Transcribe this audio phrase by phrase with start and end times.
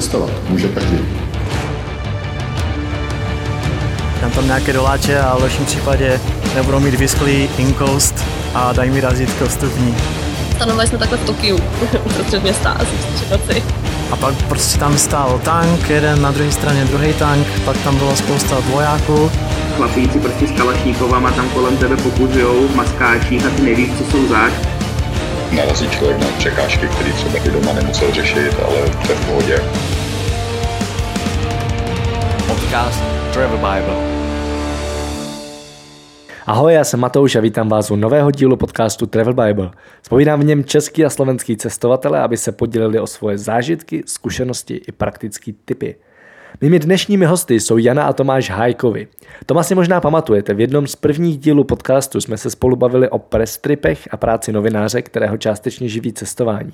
[0.00, 0.98] cestovat může každý.
[4.20, 6.20] Dám tam nějaké doláče a v lepším případě
[6.54, 8.24] nebudou mít vysklý inkoust
[8.54, 9.94] a dají mi razítko vstupní.
[10.56, 11.58] Stanovali jsme takhle v Tokiu,
[12.04, 13.62] uprostřed města, asi v noci.
[14.10, 18.16] A pak prostě tam stál tank, jeden na druhé straně druhý tank, pak tam bylo
[18.16, 19.30] spousta vojáků.
[19.76, 24.28] Chlapíci prostě s kalašníkovama tam kolem tebe pokuzujou v maskáčích a ty nevíš, co jsou
[24.28, 24.77] zač.
[25.56, 28.76] Narazí člověk na překážky, které třeba i doma nemusel řešit, ale
[29.06, 29.58] to je v pohodě.
[32.46, 33.02] Podcast
[33.32, 34.18] Travel Bible.
[36.46, 39.70] Ahoj, já jsem Matouš a vítám vás u nového dílu podcastu Travel Bible.
[40.02, 44.92] Spovídám v něm český a slovenský cestovatele, aby se podělili o svoje zážitky, zkušenosti i
[44.92, 45.96] praktické typy.
[46.60, 49.08] Mými dnešními hosty jsou Jana a Tomáš Hajkovi.
[49.46, 53.18] Toma si možná pamatujete, v jednom z prvních dílů podcastu jsme se spolu bavili o
[53.18, 56.72] press tripech a práci novináře, kterého částečně živí cestování.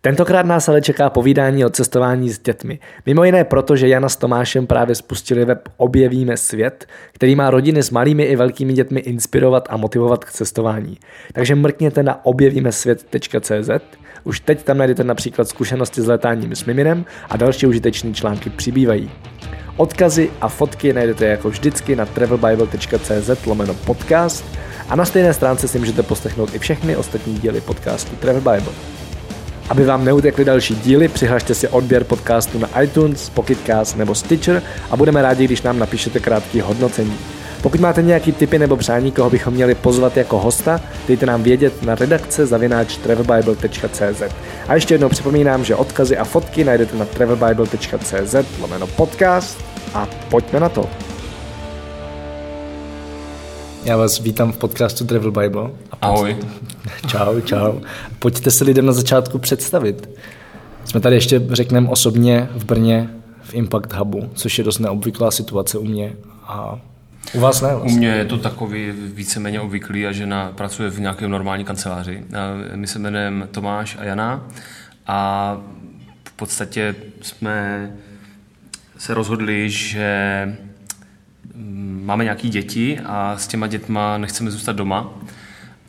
[0.00, 2.78] Tentokrát nás ale čeká povídání o cestování s dětmi.
[3.06, 7.82] Mimo jiné proto, že Jana s Tomášem právě spustili web Objevíme svět, který má rodiny
[7.82, 10.98] s malými i velkými dětmi inspirovat a motivovat k cestování.
[11.32, 13.70] Takže mrkněte na objevimesvět.cz,
[14.26, 19.10] už teď tam najdete například zkušenosti s letáním s Miminem a další užitečné články přibývají.
[19.76, 24.44] Odkazy a fotky najdete jako vždycky na travelbible.cz lomeno podcast
[24.88, 28.72] a na stejné stránce si můžete poslechnout i všechny ostatní díly podcastu Travel Bible.
[29.68, 34.96] Aby vám neutekly další díly, přihlašte si odběr podcastu na iTunes, Pocketcast nebo Stitcher a
[34.96, 37.18] budeme rádi, když nám napíšete krátký hodnocení.
[37.62, 41.82] Pokud máte nějaký tipy nebo přání, koho bychom měli pozvat jako hosta, dejte nám vědět
[41.82, 44.22] na redakce zavináč travelbible.cz.
[44.68, 50.60] A ještě jednou připomínám, že odkazy a fotky najdete na travelbible.cz lomeno podcast a pojďme
[50.60, 50.88] na to.
[53.84, 55.70] Já vás vítám v podcastu Travel Bible.
[56.02, 56.36] Ahoj.
[57.06, 57.72] Čau, čau.
[58.18, 60.08] Pojďte se lidem na začátku představit.
[60.84, 63.10] Jsme tady ještě, řekneme, osobně v Brně
[63.42, 66.12] v Impact Hubu, což je dost neobvyklá situace u mě
[66.42, 66.80] a
[67.34, 67.92] u vás ne vlastně.
[67.92, 72.24] U mě je to takový víceméně obvyklý a žena pracuje v nějakém normální kanceláři.
[72.74, 74.46] My se jmenujeme Tomáš a Jana
[75.06, 75.56] a
[76.28, 77.90] v podstatě jsme
[78.98, 80.56] se rozhodli, že
[82.04, 85.10] máme nějaké děti a s těma dětma nechceme zůstat doma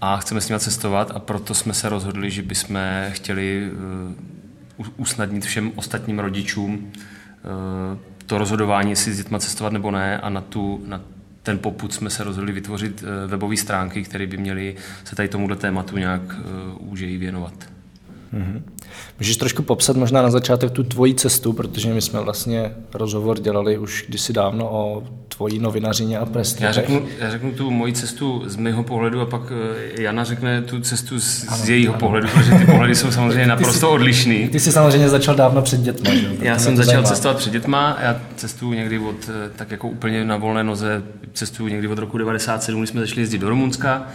[0.02, 3.72] a chceme s nimi cestovat a proto jsme se rozhodli, že bychom chtěli
[4.78, 10.30] uh, usnadnit všem ostatním rodičům uh, to rozhodování, jestli s dětma cestovat nebo ne a
[10.30, 11.02] na, tu, na
[11.48, 15.56] ten poput jsme se rozhodli vytvořit uh, webové stránky, které by měly se tady tomuto
[15.56, 16.22] tématu nějak
[16.80, 17.54] úžeji věnovat.
[18.34, 18.62] Mm-hmm.
[19.20, 23.78] Můžeš trošku popsat možná na začátek tu tvoji cestu, protože my jsme vlastně rozhovor dělali
[23.78, 26.64] už kdysi dávno o tvojí novinařině a prestižech.
[26.66, 29.42] Já řeknu, já řeknu tu moji cestu z mého pohledu a pak
[29.96, 32.00] eh, Jana řekne tu cestu z, ano, z jejího ano.
[32.00, 34.48] pohledu, protože ty pohledy jsou samozřejmě naprosto odlišný.
[34.48, 36.16] Ty jsi samozřejmě začal dávno před dětma.
[36.16, 36.30] Že?
[36.40, 37.10] Já jsem začal zajímá.
[37.10, 41.70] cestovat před dětma, já cestuju někdy od, eh, tak jako úplně na volné noze, cestuju
[41.70, 44.08] někdy od roku 97, kdy jsme začali jezdit do Rumunska,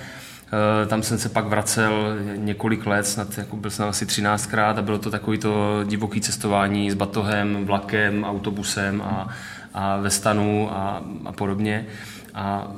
[0.86, 4.98] tam jsem se pak vracel několik let, snad jako byl jsem asi 13krát a bylo
[4.98, 9.28] to takový to divoký cestování s batohem, vlakem, autobusem a,
[9.74, 11.86] a ve stanu a, a podobně.
[12.34, 12.72] A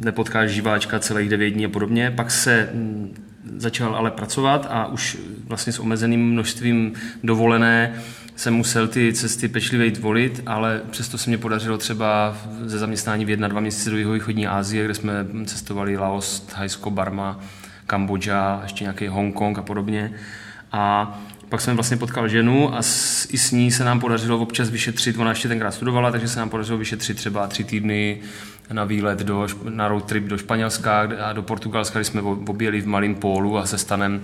[0.00, 2.10] nepotkáš živáčka celých devět dní a podobně.
[2.10, 3.14] Pak se mm,
[3.56, 6.92] začal ale pracovat a už vlastně s omezeným množstvím
[7.24, 7.94] dovolené
[8.36, 13.30] jsem musel ty cesty pečlivě volit, ale přesto se mě podařilo třeba ze zaměstnání v
[13.30, 17.40] jedna, dva měsíce do jihovýchodní Asie, kde jsme cestovali Laos, Thajsko, Barma,
[17.86, 20.12] Kambodža, ještě nějaký Hongkong a podobně.
[20.72, 24.70] A pak jsem vlastně potkal ženu a s, i s ní se nám podařilo občas
[24.70, 28.20] vyšetřit, ona ještě tenkrát studovala, takže se nám podařilo vyšetřit třeba tři týdny
[28.72, 32.86] na výlet do, na road trip do Španělska a do Portugalska, kdy jsme objeli v
[32.86, 34.20] malém pólu a se stanem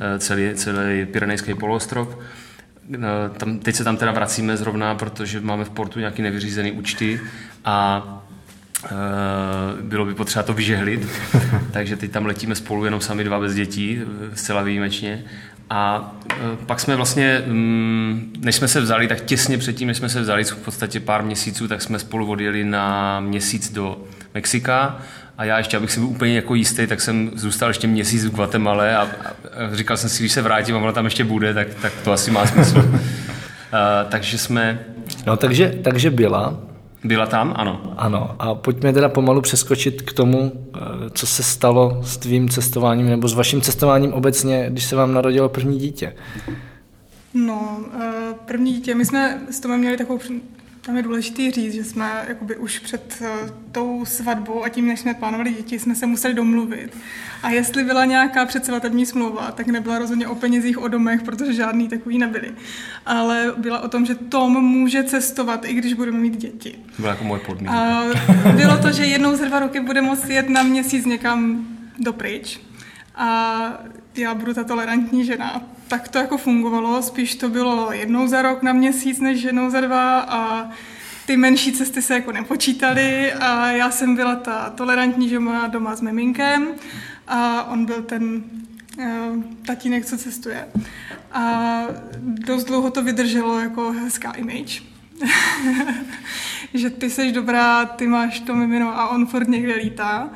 [0.00, 2.18] eh, celý, celý Pyrenejský poloostrov.
[2.94, 7.20] Eh, tam, teď se tam teda vracíme zrovna, protože máme v portu nějaký nevyřízený účty
[7.64, 8.16] a
[8.84, 11.08] Uh, bylo by potřeba to vyžehlit,
[11.72, 15.24] takže teď tam letíme spolu jenom sami dva bez dětí, eh, zcela výjimečně.
[15.70, 16.12] A
[16.66, 20.44] pak jsme vlastně, um, než jsme se vzali, tak těsně předtím, než jsme se vzali,
[20.44, 24.04] v podstatě pár měsíců, tak jsme spolu odjeli na měsíc do
[24.34, 25.00] Mexika
[25.40, 28.30] a já ještě, abych si byl úplně jako jistý, tak jsem zůstal ještě měsíc v
[28.30, 29.08] Guatemala a, a
[29.72, 32.30] říkal jsem si, když se vrátím a ono tam ještě bude, tak, tak to asi
[32.30, 32.78] má smysl.
[32.78, 32.94] uh,
[34.08, 34.84] takže jsme...
[35.26, 36.60] No takže, takže byla.
[37.04, 37.94] Byla tam, ano.
[37.96, 38.36] Ano.
[38.38, 43.28] A pojďme teda pomalu přeskočit k tomu, eh, co se stalo s tvým cestováním nebo
[43.28, 46.14] s vaším cestováním obecně, když se vám narodilo první dítě.
[47.34, 50.18] No, eh, první dítě, my jsme s Tomem měli takovou
[50.90, 55.00] Tam je důležité říct, že jsme jakoby už před uh, tou svatbou a tím, než
[55.00, 56.96] jsme plánovali děti, jsme se museli domluvit.
[57.42, 61.88] A jestli byla nějaká předsvatební smlouva, tak nebyla rozhodně o penězích, o domech, protože žádný
[61.88, 62.54] takový nebyly.
[63.06, 66.78] Ale byla o tom, že Tom může cestovat, i když budeme mít děti.
[66.98, 68.04] Byla jako moje podmínka.
[68.56, 71.66] Bylo to, že jednou za dva roky bude moct jet na měsíc někam
[71.98, 72.60] dopryč.
[73.14, 73.58] A
[74.16, 75.62] já budu ta tolerantní žena.
[75.90, 79.80] Tak to jako fungovalo, spíš to bylo jednou za rok na měsíc, než jednou za
[79.80, 80.70] dva a
[81.26, 86.00] ty menší cesty se jako nepočítaly a já jsem byla ta tolerantní žena doma s
[86.00, 86.68] miminkem
[87.28, 88.42] a on byl ten
[88.98, 90.68] uh, tatínek, co cestuje.
[91.32, 91.82] A
[92.22, 94.82] dost dlouho to vydrželo jako hezká image.
[96.74, 100.30] že ty jsi dobrá, ty máš to mimino a on furt někde lítá.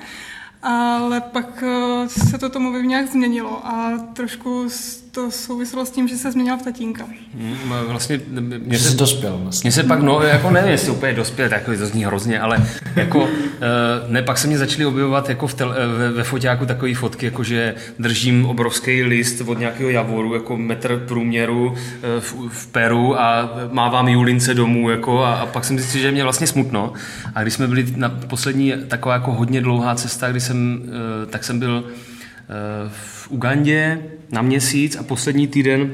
[0.62, 4.68] Ale pak eh, se to tomu nějak změnilo a trošku
[5.14, 7.04] to souviselo s tím, že se změnila v tatínka.
[7.38, 7.56] Hmm,
[7.88, 8.20] vlastně,
[8.58, 9.68] mě se, dospěl vlastně.
[9.68, 12.66] Mně se pak, no, jako nevím, jestli úplně dospěl, tak to zní hrozně, ale
[12.96, 13.28] jako,
[13.60, 13.68] eh,
[14.08, 17.44] ne, pak se mě začaly objevovat jako v tel, ve, ve foťáku takové fotky, jako
[17.44, 23.50] že držím obrovský list od nějakého javoru, jako metr průměru eh, v, v Peru a
[23.72, 26.92] mávám Julince domů, jako, a, a pak jsem zjistil, že mě vlastně smutno.
[27.34, 31.44] A když jsme byli na poslední taková jako hodně dlouhá cesta, kdy jsem, eh, tak
[31.44, 31.84] jsem byl
[32.88, 35.90] v Ugandě na měsíc a poslední týden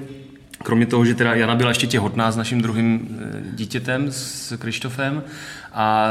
[0.63, 5.23] Kromě toho, že teda Jana byla ještě těhotná s naším druhým eh, dítětem, s Krištofem
[5.73, 6.09] a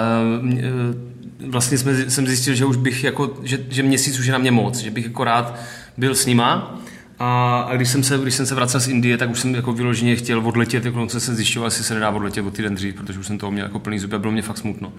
[0.57, 4.38] eh, vlastně jsme, jsem zjistil, že už bych jako, že, že měsíc už je na
[4.38, 5.59] mě moc, že bych jako rád
[5.97, 6.80] byl s nima
[7.19, 9.74] a, a když, jsem se, když jsem se vracel z Indie, tak už jsem jako
[9.74, 13.19] vyloženě chtěl odletět, jako se se zjišťoval, jestli se nedá odletět o týden dřív, protože
[13.19, 14.94] už jsem toho měl jako plný zuby a bylo mě fakt smutno.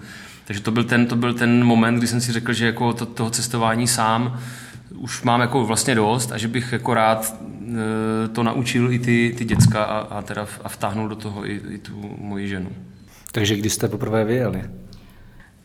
[0.45, 3.05] Takže to byl ten, to byl ten moment, kdy jsem si řekl, že jako to,
[3.05, 4.39] toho cestování sám
[4.95, 7.35] už mám jako vlastně dost a že bych jako rád
[8.25, 11.61] e, to naučil i ty, ty děcka a, a, teda a vtáhnul do toho i,
[11.69, 12.69] i tu moji ženu.
[13.31, 14.63] Takže kdy jste poprvé vyjeli?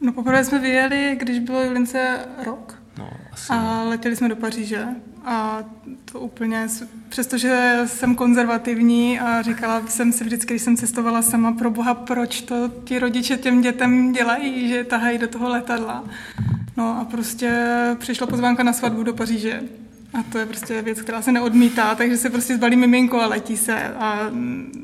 [0.00, 2.85] No poprvé jsme vyjeli, když bylo Julince rok.
[2.98, 4.86] No, asi a letěli jsme do Paříže
[5.24, 5.58] a
[6.12, 6.66] to úplně,
[7.08, 12.40] přestože jsem konzervativní a říkala jsem si vždycky, když jsem cestovala sama pro boha, proč
[12.40, 16.04] to ti rodiče těm dětem dělají, že tahají do toho letadla.
[16.76, 19.62] No a prostě přišla pozvánka na svatbu do Paříže.
[20.18, 23.56] A to je prostě věc, která se neodmítá, takže se prostě zbalí miminko a letí
[23.56, 24.28] se a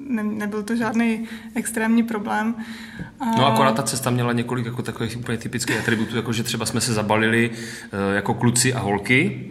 [0.08, 2.54] ne, nebyl to žádný extrémní problém.
[3.20, 3.24] A...
[3.24, 6.80] No akorát ta cesta měla několik jako takových úplně typických atributů, jako že třeba jsme
[6.80, 9.50] se zabalili eh, jako kluci a holky,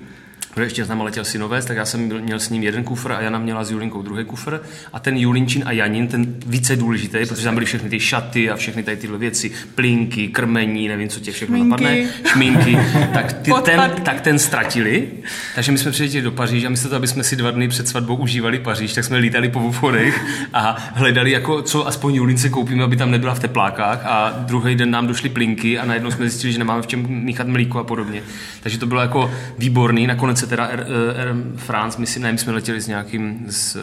[0.54, 3.40] protože ještě tam letěl synovec, tak já jsem měl s ním jeden kufr a Jana
[3.40, 4.60] měla s Julinkou druhý kufr.
[4.94, 8.56] A ten Julinčin a Janin, ten více důležitý, protože tam byly všechny ty šaty a
[8.56, 11.70] všechny tady tyhle věci, plinky, krmení, nevím, co tě všechno šmínky.
[11.70, 12.78] napadne, šmínky,
[13.14, 15.08] tak, ty, ten, tak ten ztratili.
[15.56, 17.88] Takže my jsme přijetěli do Paříže a místo toho, aby jsme si dva dny před
[17.88, 22.84] svatbou užívali Paříž, tak jsme lítali po obchodech a hledali, jako, co aspoň Julince koupíme,
[22.84, 24.06] aby tam nebyla v teplákách.
[24.06, 27.48] A druhý den nám došly plinky a najednou jsme zjistili, že nemáme v čem míchat
[27.48, 28.24] mlíko a podobně.
[28.64, 30.08] Takže to bylo jako výborný.
[30.08, 30.86] Nakonec se teda Air,
[31.18, 33.78] Air France, myslím, nevím, jsme letěli s nějakým, s,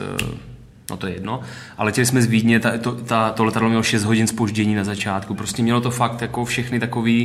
[0.91, 1.41] no to je jedno,
[1.77, 4.85] ale letěli jsme z Vídně, ta, to, ta, to letadlo mělo 6 hodin spoždění na
[4.85, 7.25] začátku, prostě mělo to fakt jako všechny takové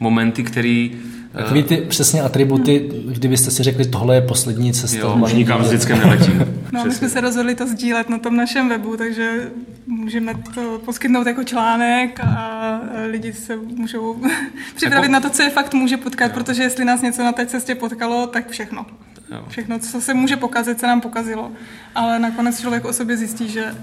[0.00, 0.88] momenty, které
[1.32, 4.98] Takový ty přesně atributy, kdybyste si řekli, tohle je poslední cesta.
[4.98, 6.58] Jo, už nikam s dětskem neletím.
[6.72, 9.50] No, my jsme se rozhodli to sdílet na tom našem webu, takže
[9.86, 12.80] můžeme to poskytnout jako článek a
[13.10, 14.14] lidi se můžou
[14.74, 15.12] připravit jako...
[15.12, 16.34] na to, co je fakt může potkat, jo.
[16.34, 18.86] protože jestli nás něco na té cestě potkalo, tak všechno.
[19.30, 19.44] Jo.
[19.48, 21.52] Všechno, co se může pokazit, se nám pokazilo.
[21.94, 23.74] Ale nakonec člověk o sobě zjistí, že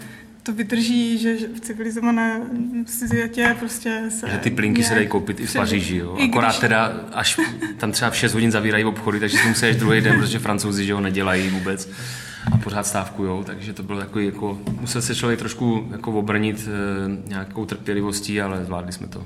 [0.45, 2.41] to vydrží, že v civilizované
[2.85, 4.29] světě prostě se...
[4.29, 6.17] Že ty plinky se dají koupit i v Paříži, jo.
[6.29, 6.59] Akorát když...
[6.59, 7.39] teda až
[7.77, 10.93] tam třeba v 6 hodin zavírají obchody, takže si musíš druhý den, protože francouzi, že
[10.93, 11.89] ho nedělají vůbec
[12.51, 17.29] a pořád stávkujou, takže to bylo takový jako, musel se člověk trošku jako obrnit e,
[17.29, 19.23] nějakou trpělivostí, ale zvládli jsme to.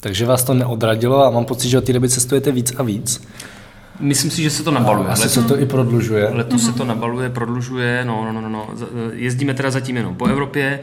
[0.00, 3.26] Takže vás to neodradilo a mám pocit, že od té doby cestujete víc a víc.
[4.00, 5.08] Myslím si, že se to nabaluje.
[5.08, 6.28] Asi se to i prodlužuje.
[6.32, 6.72] Letos mm-hmm.
[6.72, 8.68] se to nabaluje, prodlužuje, no, no, no, no.
[9.12, 10.80] Jezdíme teda zatím jenom po Evropě,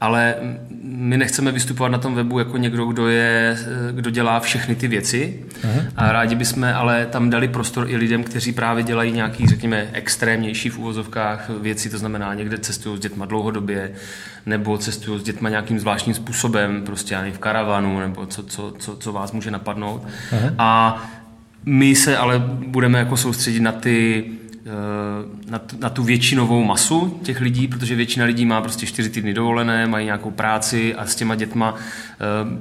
[0.00, 0.34] ale
[0.82, 3.56] my nechceme vystupovat na tom webu jako někdo, kdo, je,
[3.92, 5.44] kdo dělá všechny ty věci.
[5.62, 5.86] Uh-huh.
[5.96, 10.70] A rádi bychom ale tam dali prostor i lidem, kteří právě dělají nějaký, řekněme, extrémnější
[10.70, 13.92] v úvozovkách věci, to znamená někde cestují s dětma dlouhodobě,
[14.46, 18.96] nebo cestují s dětma nějakým zvláštním způsobem, prostě ani v karavanu, nebo co, co, co,
[18.96, 20.02] co vás může napadnout.
[20.02, 20.54] Uh-huh.
[20.58, 21.02] A
[21.66, 24.24] my se ale budeme jako soustředit na ty
[24.66, 29.34] eh, na, na tu většinovou masu těch lidí, protože většina lidí má prostě čtyři týdny
[29.34, 32.16] dovolené, mají nějakou práci a s těma dětma eh,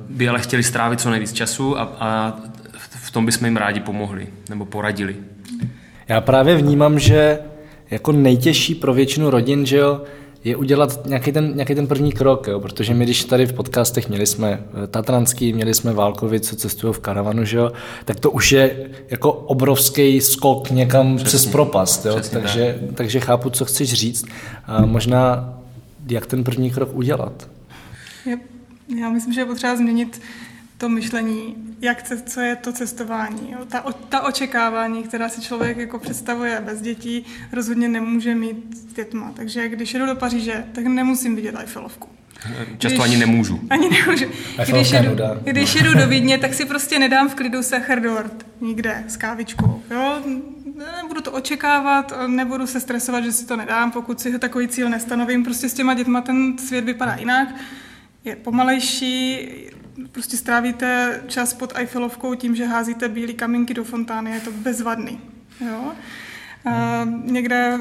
[0.10, 2.40] by ale chtěli strávit co nejvíc času a, a
[2.90, 5.16] v tom bychom jim rádi pomohli nebo poradili.
[6.08, 7.40] Já právě vnímám, že
[7.92, 10.02] jako nejtěžší pro většinu rodin, že jo,
[10.44, 12.60] je udělat nějaký ten, nějaký ten první krok, jo?
[12.60, 16.94] protože my, když tady v podcastech měli jsme eh, Tatranský, měli jsme Válkovi, co cestují
[16.94, 17.72] v karavanu, že jo?
[18.06, 21.28] tak to už je jako obrovský skok někam Přesně.
[21.28, 22.06] přes propast.
[22.06, 22.16] Jo?
[22.16, 22.96] Přesně, takže, tak.
[22.96, 24.26] takže chápu, co chceš říct.
[24.66, 25.54] A možná,
[26.10, 27.50] jak ten první krok udělat.
[29.00, 30.22] Já myslím, že je potřeba změnit
[30.84, 33.52] to myšlení, jak, co je to cestování.
[33.52, 33.58] Jo.
[33.68, 39.32] Ta, ta očekávání, která si člověk jako představuje bez dětí, rozhodně nemůže mít s dětma.
[39.36, 42.10] Takže když jedu do Paříže, tak nemusím vidět Eiffelovku.
[42.78, 43.60] Často když, ani nemůžu.
[43.70, 44.26] Ani nemůžu.
[44.68, 45.10] Když jedu,
[45.44, 49.84] když jedu do Vídně, tak si prostě nedám v klidu Sacherdort nikde s kávičkou.
[49.92, 50.22] Jo?
[51.02, 55.44] Nebudu to očekávat, nebudu se stresovat, že si to nedám, pokud si takový cíl nestanovím.
[55.44, 57.48] Prostě s těma dětma ten svět vypadá jinak
[58.26, 59.40] je pomalejší,
[60.12, 65.22] prostě strávíte čas pod Eiffelovkou tím, že házíte bílé kamínky do fontány, je to bezvadný.
[65.66, 65.92] Jo?
[66.66, 67.80] A někde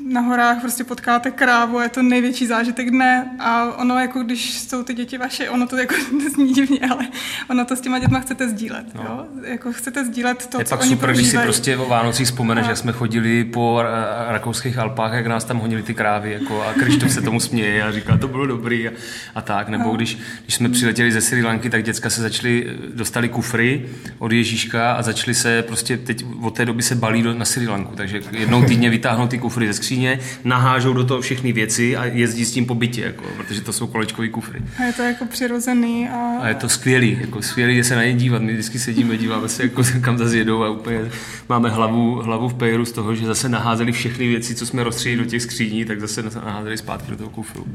[0.00, 4.82] na horách prostě potkáte krávu, je to největší zážitek dne a ono jako když jsou
[4.82, 5.94] ty děti vaše, ono to jako
[6.34, 7.08] zní divně, ale
[7.50, 9.02] ono to s těma dětma chcete sdílet, no.
[9.02, 9.26] jo?
[9.44, 11.22] Jako chcete sdílet to, je co pak oni super, prožívají.
[11.22, 12.68] když si prostě o Vánocích vzpomeneš, a...
[12.68, 13.82] jak jsme chodili po
[14.28, 17.92] rakouských Alpách, jak nás tam honili ty krávy, jako a Krištof se tomu směje a
[17.92, 18.92] říká, to bylo dobrý a,
[19.34, 19.96] a tak, nebo a...
[19.96, 23.86] když, když jsme přiletěli ze Sri Lanky, tak děcka se začali, dostali kufry
[24.18, 27.68] od Ježíška a začali se prostě teď od té doby se balí do, na Sri
[27.68, 32.04] Lanku, takže jednou týdně vytáhnou ty kufry ze skříně, nahážou do toho všechny věci a
[32.04, 34.62] jezdí s tím po bytě, jako, protože to jsou kolečkový kufry.
[34.78, 36.08] A je to jako přirozený.
[36.08, 38.42] A, a je to skvělý, jako skvělý je se na ně dívat.
[38.42, 41.00] My vždycky sedíme, díváme se, jako, kam zase jedou a úplně
[41.48, 45.24] máme hlavu, hlavu v pejru z toho, že zase naházeli všechny věci, co jsme rozstřídili
[45.24, 47.66] do těch skříní, tak zase naházeli zpátky do toho kufru.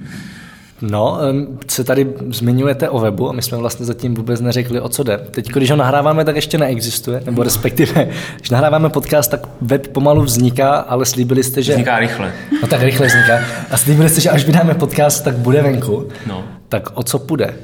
[0.81, 1.19] No,
[1.67, 5.17] se tady zmiňujete o webu a my jsme vlastně zatím vůbec neřekli, o co jde.
[5.17, 10.21] Teď, když ho nahráváme, tak ještě neexistuje, nebo respektive, když nahráváme podcast, tak web pomalu
[10.21, 11.71] vzniká, ale slíbili jste, že...
[11.71, 12.33] Vzniká rychle.
[12.61, 13.39] No tak rychle vzniká.
[13.71, 16.07] A slíbili jste, že až vydáme podcast, tak bude venku.
[16.27, 16.45] No.
[16.69, 17.55] Tak o co půjde?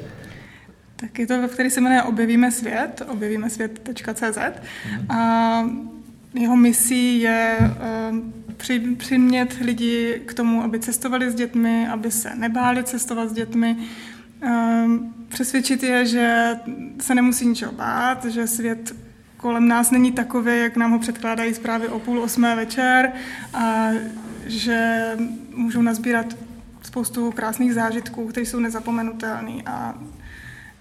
[0.96, 4.38] Tak je to web, který se jmenuje Objevíme svět, objevimesvět.cz
[5.08, 5.62] a
[6.34, 7.58] jeho misí je
[8.56, 13.76] při, přimět lidi k tomu, aby cestovali s dětmi, aby se nebáli cestovat s dětmi,
[14.40, 16.56] ehm, přesvědčit je, že
[17.00, 18.94] se nemusí ničeho bát, že svět
[19.36, 23.12] kolem nás není takový, jak nám ho předkládají zprávy o půl osmé večer
[23.54, 23.88] a
[24.46, 25.10] že
[25.54, 26.26] můžou nazbírat
[26.82, 29.94] spoustu krásných zážitků, které jsou nezapomenutelné a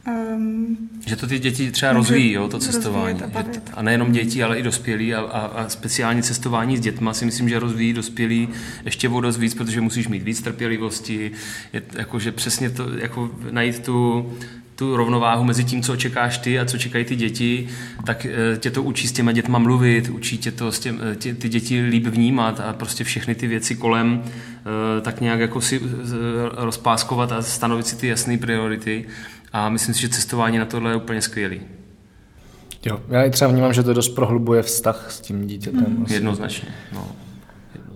[0.08, 3.22] Um, že to ty děti třeba rozvíjí, jo, to cestování.
[3.22, 3.44] A,
[3.74, 7.50] a nejenom děti, ale i dospělí a, a, a speciální cestování s dětma si myslím,
[7.50, 8.50] že rozvíjí dospělí
[8.86, 11.32] ještě o dost víc, protože musíš mít víc trpělivosti,
[11.74, 14.32] je, jakože přesně to, jako najít tu,
[14.76, 17.68] tu rovnováhu mezi tím, co očekáš ty a co čekají ty děti,
[18.06, 21.16] tak eh, tě to učí s těma dětma mluvit, učí tě to s těm, eh,
[21.16, 25.62] tě, ty děti líp vnímat a prostě všechny ty věci kolem eh, tak nějak jako
[25.62, 25.82] si
[26.52, 29.06] rozpáskovat a stanovit si ty jasné priority.
[29.56, 31.62] A myslím si, že cestování na tohle je úplně skvělý.
[32.86, 35.86] Jo, já i třeba vnímám, že to dost prohlubuje vztah s tím dítětem.
[35.88, 36.06] Mm.
[36.10, 37.08] Jednoznačně, no.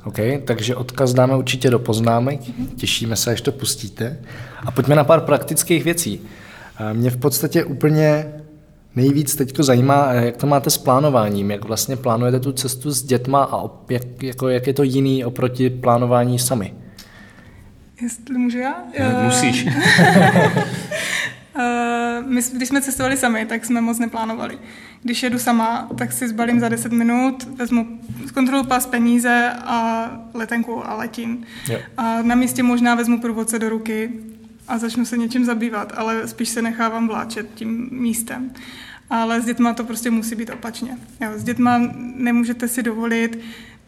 [0.04, 2.40] OK, takže odkaz dáme určitě do poznámek,
[2.76, 4.20] těšíme se, až to pustíte.
[4.66, 6.22] A pojďme na pár praktických věcí.
[6.94, 8.34] Mě v podstatě úplně
[8.96, 13.44] nejvíc teď zajímá, jak to máte s plánováním, jak vlastně plánujete tu cestu s dětma
[13.52, 16.74] a jak, jako, jak je to jiný oproti plánování sami.
[18.02, 18.76] Jestli můžu já?
[19.24, 19.68] Musíš.
[21.56, 24.60] Uh, my, když jsme cestovali sami, tak jsme moc neplánovali.
[25.04, 28.00] Když jedu sama, tak si zbalím za 10 minut, vezmu
[28.34, 31.44] kontrolu pas peníze a letenku a letím.
[31.70, 31.82] Yeah.
[31.98, 34.12] A na místě možná vezmu průvodce do ruky
[34.68, 38.52] a začnu se něčím zabývat, ale spíš se nechávám vláčet tím místem.
[39.10, 40.98] Ale s dětma to prostě musí být opačně.
[41.22, 41.82] Jo, s dětma
[42.16, 43.40] nemůžete si dovolit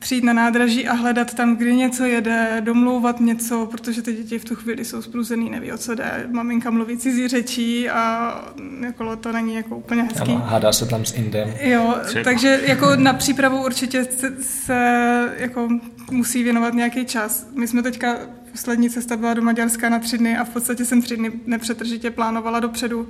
[0.01, 4.46] přijít na nádraží a hledat tam, kdy něco jede, domlouvat něco, protože ty děti v
[4.46, 6.27] tu chvíli jsou spruzený, neví, o co jde.
[6.31, 8.36] Maminka mluví cizí řečí a
[8.81, 10.20] jako to není jako úplně hezký.
[10.20, 11.53] Ano, hádá se tam s Indem.
[11.62, 12.24] Jo, Třeba.
[12.24, 15.70] takže jako na přípravu určitě se, se jako
[16.12, 17.48] musí věnovat nějaký čas.
[17.55, 18.17] My jsme teďka,
[18.51, 22.12] poslední cesta byla do Maďarska na tři dny a v podstatě jsem tři dny nepřetržitě
[22.12, 23.08] plánovala dopředu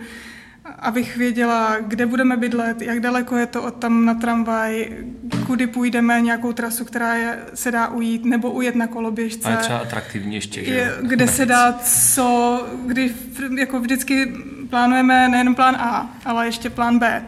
[0.79, 4.87] abych věděla, kde budeme bydlet, jak daleko je to od tam na tramvaj,
[5.45, 9.47] kudy půjdeme, nějakou trasu, která je, se dá ujít, nebo ujet na koloběžce.
[9.47, 13.13] A je třeba atraktivní ještě, že je, Kde se dá co, kdy
[13.57, 14.33] jako vždycky
[14.69, 17.23] plánujeme nejen plán A, ale ještě plán B.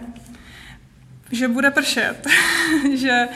[1.31, 2.27] Že bude pršet,
[2.93, 3.27] že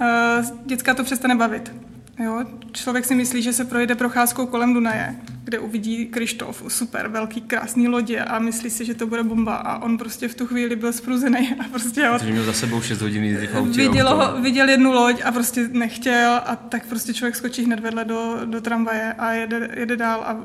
[0.00, 1.72] uh, děcka to přestane bavit.
[2.18, 2.44] Jo?
[2.72, 7.88] Člověk si myslí, že se projde procházkou kolem Dunaje kde uvidí Krištof, super, velký, krásný
[7.88, 10.92] lodě a myslí si, že to bude bomba a on prostě v tu chvíli byl
[10.92, 13.80] spruzený a prostě Protože měl za sebou 6 hodin jízdy v autě.
[13.80, 18.04] viděl, ho, viděl jednu loď a prostě nechtěl a tak prostě člověk skočí hned vedle
[18.04, 20.36] do, do tramvaje a jede, jede dál a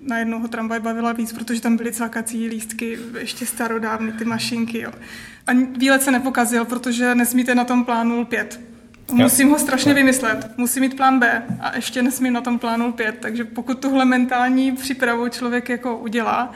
[0.00, 4.80] najednou ho tramvaj bavila víc, protože tam byly cvakací lístky, ještě starodávny ty mašinky.
[4.80, 4.92] Jo.
[5.46, 8.69] A výlet se nepokazil, protože nesmíte na tom plánu 5.
[9.12, 10.50] Musím ho strašně vymyslet.
[10.56, 13.16] Musím mít plán B a ještě nesmím na tom plánu 5.
[13.20, 16.52] Takže pokud tuhle mentální přípravu člověk jako udělá,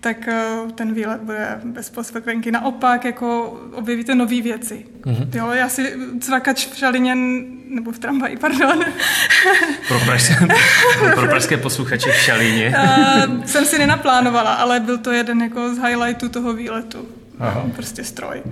[0.00, 2.50] tak eh, ten výlet bude bez posvrkvenky.
[2.50, 4.86] Naopak jako objevíte nové věci.
[5.02, 5.28] Mm-hmm.
[5.34, 7.14] Jo, já si cvakač v šalině,
[7.68, 8.84] nebo v tramvaji, pardon,
[9.88, 10.34] Pro, pražské,
[11.14, 12.74] pro pražské posluchače v Šalíně.
[12.76, 17.08] Eh, jsem si nenaplánovala, ale byl to jeden jako z highlightů toho výletu.
[17.38, 17.66] Aha.
[17.76, 18.42] Prostě stroj.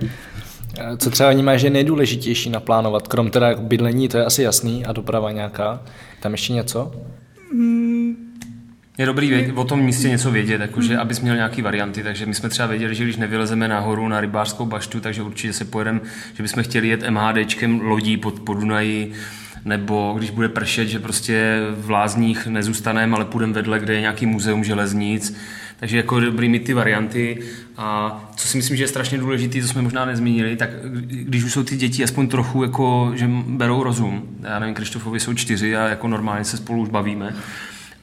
[0.97, 4.91] Co třeba vnímáš, že je nejdůležitější naplánovat, krom teda bydlení, to je asi jasný, a
[4.91, 5.81] doprava nějaká.
[6.19, 6.91] Tam ještě něco?
[8.97, 12.33] Je dobrý vědět, o tom místě něco vědět, jakože, abys měl nějaký varianty, takže my
[12.33, 15.99] jsme třeba věděli, že když nevylezeme nahoru na rybářskou baštu, takže určitě se pojedeme,
[16.33, 19.11] že bychom chtěli jet MHDčkem lodí pod, pod Dunaji,
[19.65, 24.25] nebo když bude pršet, že prostě v Lázních nezůstaneme, ale půjdeme vedle, kde je nějaký
[24.25, 25.37] muzeum železnic,
[25.79, 27.39] takže jako dobrý mít ty varianty.
[27.77, 30.69] A co si myslím, že je strašně důležité, to jsme možná nezmínili, tak
[31.09, 35.33] když už jsou ty děti aspoň trochu jako, že berou rozum, já nevím, Krištofovi jsou
[35.33, 37.35] čtyři a jako normálně se spolu už bavíme,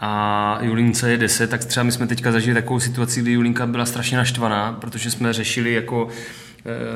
[0.01, 3.87] a Julince je 10, tak třeba my jsme teďka zažili takovou situaci, kdy Julinka byla
[3.87, 6.09] strašně naštvaná, protože jsme řešili jako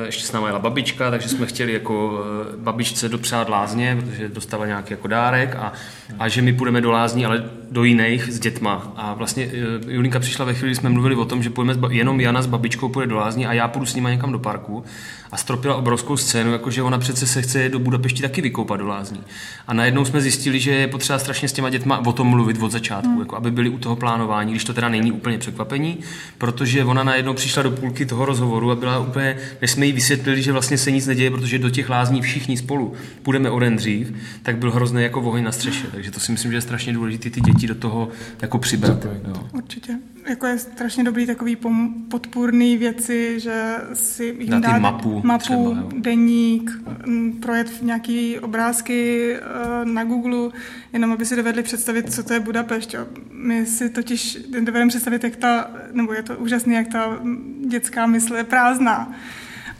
[0.05, 4.65] ještě s námi jela babička, takže jsme chtěli jako eh, babičce dopřát lázně, protože dostala
[4.65, 5.73] nějaký jako dárek a,
[6.19, 8.93] a že my půjdeme do lázní, ale do jiných s dětma.
[8.95, 12.21] A vlastně eh, Julinka přišla ve chvíli, kdy jsme mluvili o tom, že půjdeme jenom
[12.21, 14.83] Jana s babičkou půjde do lázní a já půjdu s nima někam do parku
[15.31, 19.23] a stropila obrovskou scénu, jakože ona přece se chce do Budapešti taky vykoupat do lázní.
[19.67, 22.71] A najednou jsme zjistili, že je potřeba strašně s těma dětma o tom mluvit od
[22.71, 23.19] začátku, hmm.
[23.19, 25.97] jako aby byli u toho plánování, když to teda není úplně překvapení,
[26.37, 30.41] protože ona najednou přišla do půlky toho rozhovoru a byla úplně, než jsme jí vysvětlili,
[30.41, 32.93] že vlastně se nic neděje, protože do těch lázní všichni spolu
[33.23, 35.87] půjdeme o den dřív, tak byl hrozný jako oheň na střeše.
[35.91, 38.09] Takže to si myslím, že je strašně důležité ty děti do toho
[38.41, 39.05] jako přibrat.
[39.27, 39.43] Jo.
[39.53, 39.93] Určitě.
[40.29, 45.43] Jako je strašně dobrý takový pom- podpůrný věci, že si jim jim dát mapu mapu
[45.43, 45.89] třeba, jo.
[45.93, 46.71] deník,
[47.03, 50.51] m, projet nějaký obrázky eh, na Google,
[50.93, 52.93] jenom aby si dovedli představit, co to je Budapešť.
[52.93, 53.07] Jo.
[53.31, 58.05] My si totiž dovedeme představit, jak ta, nebo je to úžasné, jak ta mm, dětská
[58.05, 59.13] mysl je prázdná.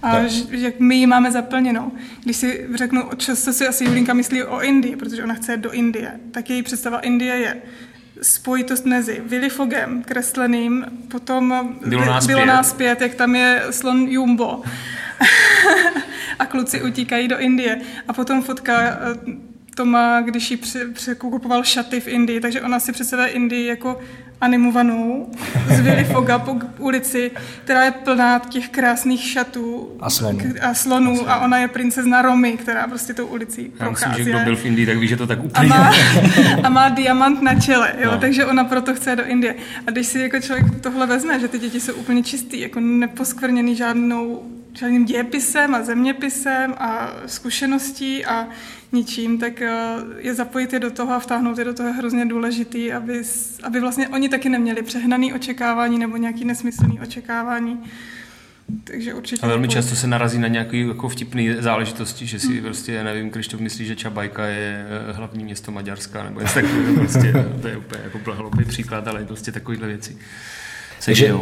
[0.02, 1.92] A že, že my ji máme zaplněnou.
[2.24, 6.20] Když si řeknu, často si asi Julinka myslí o Indii, protože ona chce do Indie,
[6.32, 7.62] tak její představa Indie je
[8.22, 12.46] spojitost mezi Willy Fogem, kresleným, potom Bylo nás bylo pět.
[12.48, 14.62] nás pět, jak tam je slon Jumbo.
[16.40, 17.82] a kluci utíkají do Indie.
[18.08, 18.98] A potom fotka eh,
[19.76, 24.00] Toma, když jí pře- překupoval šaty v Indii, takže ona si představuje Indii jako
[24.42, 25.30] animovanou
[25.76, 27.32] z Willy Foga po ulici,
[27.64, 30.40] která je plná těch krásných šatů A slonů.
[30.62, 34.24] a slonů a ona je princezna Romy, která prostě tou ulicí Já myslím, prochází.
[34.24, 35.94] že kdo byl v Indii, tak ví, že to tak a úplně má,
[36.64, 38.18] a má diamant na čele, jo, No.
[38.18, 39.56] takže ona proto chce do Indie.
[39.88, 43.76] A když si jako člověk tohle vezme, že ty děti jsou úplně čistý, jako neposkvrněný
[43.76, 48.48] žádnou, žádným dějepisem a zeměpisem a zkušeností a
[48.92, 52.26] ničím, tak eh, je zapojit je do toho a vtáhnout je do toho je hrozně
[52.26, 53.22] důležitý, aby,
[53.64, 57.80] aby vlastně oni taky neměli přehnaný očekávání nebo nějaký nesmyslný očekávání.
[58.84, 59.42] Takže určitě...
[59.42, 63.04] A velmi jako- často se narazí na nějaké jako vtipné záležitosti, že si prostě, já
[63.04, 67.68] nevím, Krištof myslí, že Čabajka je eh, hlavní město Maďarska, nebo něco takového, prostě, to
[67.68, 70.18] je úplně jako hloupý příklad, ale prostě takovéhle věci.
[71.00, 71.34] Se Takže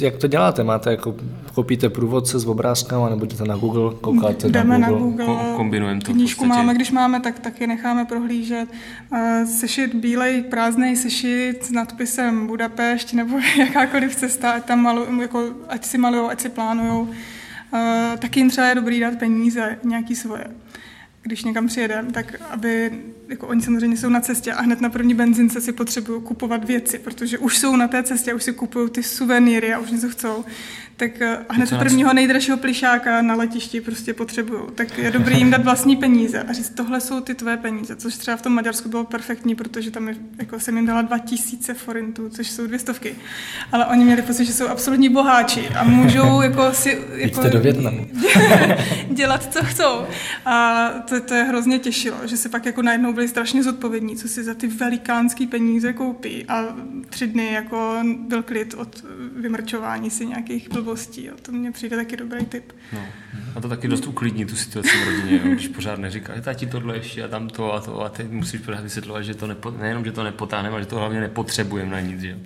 [0.00, 0.64] jak to děláte?
[0.64, 1.14] Máte jako,
[1.54, 5.08] koupíte průvodce s obrázkama, nebo jdete na Google, koukáte Jdeme na na Google?
[5.10, 8.68] Google, Ko- kombinujeme to knížku máme, když máme, tak taky necháme prohlížet.
[9.14, 15.50] Eh, Sešit bílej, prázdný sešit s nadpisem Budapešť nebo jakákoliv cesta, ať, tam malu, jako,
[15.68, 17.08] ať si malujou, ať si plánujou.
[17.74, 20.44] Eh, Taky jim třeba je dobrý dát peníze, nějaký svoje.
[21.22, 25.14] Když někam přijedeme, tak aby, jako oni samozřejmě jsou na cestě a hned na první
[25.14, 29.02] benzince si potřebují kupovat věci, protože už jsou na té cestě, už si kupují ty
[29.02, 30.44] suvenýry a už něco chcou.
[31.02, 34.60] Tak eh, hned na prvního nejdražšího plišáka na letišti prostě potřebují.
[34.74, 38.16] Tak je dobrý jim dát vlastní peníze a říct, tohle jsou ty tvé peníze, což
[38.16, 42.28] třeba v tom Maďarsku bylo perfektní, protože tam je, jako jsem jim dala 2000 forintů,
[42.28, 43.14] což jsou dvě stovky.
[43.72, 46.98] Ale oni měli pocit, že jsou absolutní boháči a můžou jako si...
[47.14, 48.08] Jako, do Vietnamu.
[49.10, 50.06] dělat, co chcou.
[50.46, 54.28] A to, to je hrozně těšilo, že se pak jako najednou byli strašně zodpovědní, co
[54.28, 56.44] si za ty velikánský peníze koupí.
[56.48, 56.64] A
[57.10, 59.04] tři dny jako byl klid od
[59.36, 61.24] vymrčování si nějakých blbostí blbostí.
[61.24, 61.34] Jo.
[61.42, 62.72] To mně přijde taky dobrý tip.
[62.92, 63.00] No.
[63.54, 65.52] A to taky dost uklidní tu situaci v rodině, jo?
[65.52, 68.80] když pořád neříká, tati tohle ještě a tam to a to a teď musíš pořád
[68.80, 72.20] vysvětlovat, že to nepo, nejenom, že to nepotáhneme, ale že to hlavně nepotřebujeme na nic.
[72.20, 72.28] Že?
[72.28, 72.36] jo.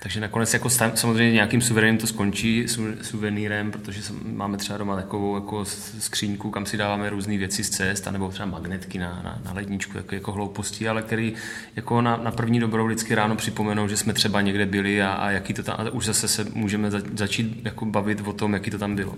[0.00, 4.96] Takže nakonec jako sta- samozřejmě nějakým suverénem to skončí, su- suvenýrem, protože máme třeba doma
[4.96, 5.64] takovou jako
[5.98, 9.96] skříňku, kam si dáváme různé věci z cest, nebo třeba magnetky na, na, na ledničku,
[9.96, 11.34] jako, jako hlouposti, ale který
[11.76, 15.30] jako na, na první dobrou vždycky ráno připomenou, že jsme třeba někde byli a, a
[15.30, 18.70] jaký to tam, a už zase se můžeme za, začít jako bavit o tom, jaký
[18.70, 19.14] to tam bylo.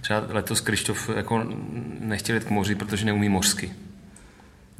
[0.00, 1.46] Třeba letos Krištof jako
[2.00, 3.72] nechtěl jít k moři, protože neumí mořsky.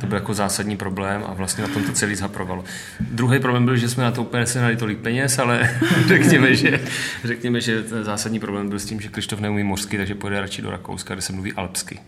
[0.01, 2.65] To byl jako zásadní problém a vlastně na tom to celý zhaprovalo.
[3.01, 5.71] Druhý problém byl, že jsme na to úplně nesehnali tolik peněz, ale
[6.09, 6.81] řekněme, že,
[7.25, 10.63] řekněme, že ten zásadní problém byl s tím, že Krištof neumí mořsky, takže pojede radši
[10.63, 11.99] do Rakouska, kde se mluví alpsky.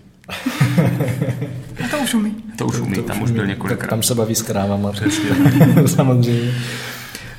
[1.85, 2.37] A to už umí.
[2.59, 3.91] To už umí, tam už byl Tak několikrát.
[3.91, 4.93] tam se baví s krávama.
[5.87, 6.53] Samozřejmě.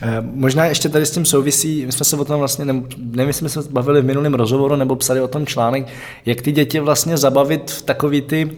[0.02, 3.28] Eh, Možná ještě tady s tím souvisí, my jsme se o tom vlastně, ne- nevím,
[3.28, 5.88] jestli jsme se bavili v minulém rozhovoru nebo psali o tom článek,
[6.26, 8.50] jak ty děti vlastně zabavit v takový ty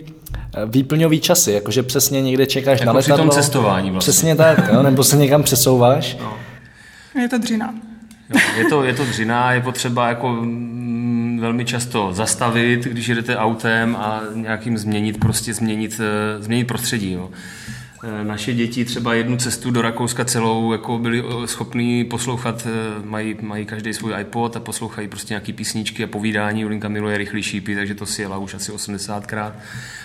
[0.56, 3.34] eh, výplňový časy, jakože přesně někde čekáš Jako na při tom letadlo.
[3.34, 4.12] cestování vlastně.
[4.12, 4.84] Přesně tak, jo?
[4.84, 6.17] nebo se někam přesouváš.
[7.21, 7.73] Je to dřina.
[8.34, 13.38] Jo, je to, je to dřina, je potřeba jako mm, velmi často zastavit, když jedete
[13.38, 16.01] autem a nějakým změnit, prostě změnit,
[16.39, 17.12] eh, změnit prostředí.
[17.12, 17.30] Jo.
[18.04, 23.06] Eh, Naše děti třeba jednu cestu do Rakouska celou jako byli eh, schopní poslouchat, eh,
[23.06, 26.62] mají, mají každý svůj iPod a poslouchají prostě nějaký písničky a povídání.
[26.62, 29.54] Julinka miluje rychlý šípy, takže to si jela už asi 80krát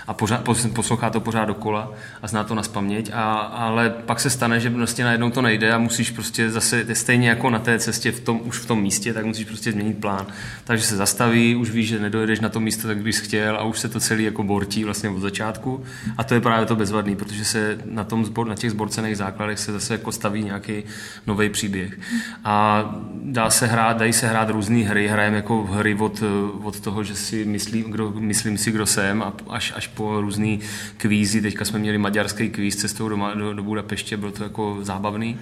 [0.07, 3.11] a pořád, pos- poslouchá to pořád dokola a zná to na spaměť.
[3.15, 7.29] A, ale pak se stane, že prostě najednou to nejde a musíš prostě zase stejně
[7.29, 10.27] jako na té cestě v tom, už v tom místě, tak musíš prostě změnit plán.
[10.65, 13.79] Takže se zastaví, už víš, že nedojedeš na to místo, tak když chtěl a už
[13.79, 15.85] se to celý jako bortí vlastně od začátku.
[16.19, 19.59] A to je právě to bezvadný, protože se na, tom zbor, na těch zborcených základech
[19.59, 20.85] se zase jako staví nějaký
[21.27, 21.99] nový příběh.
[22.44, 22.85] A
[23.22, 26.22] dá se hrát, dají se hrát různé hry, hrajeme jako hry od,
[26.62, 30.61] od toho, že si myslím, kdo, myslím si, kdo jsem, a až, až po různý
[30.96, 31.42] kvízy.
[31.42, 35.38] Teďka jsme měli maďarský kvíz cestou do, do, do Budapeště, bylo to jako zábavný.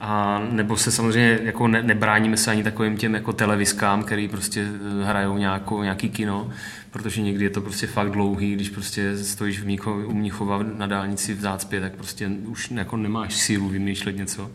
[0.00, 4.60] A nebo se samozřejmě jako ne, nebráníme se ani takovým těm jako televizkám, který prostě
[4.60, 6.50] eh, hrajou nějakou, nějaký kino,
[6.96, 10.86] protože někdy je to prostě fakt dlouhý, když prostě stojíš v Mnicho, u Mnichova na
[10.86, 14.50] dálnici v zácpě, tak prostě už jako nemáš sílu vymýšlet něco.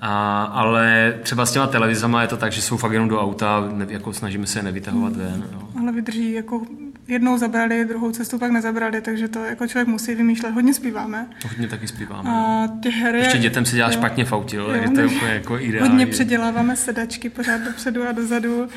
[0.00, 3.68] A, ale třeba s těma televizama je to tak, že jsou fakt jenom do auta,
[3.72, 5.48] ne, jako snažíme se je nevytahovat ven.
[5.52, 5.68] Jo.
[5.80, 6.66] Ale vydrží jako
[7.08, 10.50] jednou zabrali, druhou cestu pak nezabrali, takže to jako člověk musí vymýšlet.
[10.50, 11.26] Hodně zpíváme.
[11.48, 12.30] Hodně taky zpíváme.
[12.30, 13.18] A ty hry...
[13.18, 13.92] Ještě dětem se dělá jo.
[13.92, 15.88] špatně v autě, jo, takže to je úplně jako ideální.
[15.88, 18.68] Hodně předěláváme sedačky pořád dopředu a dozadu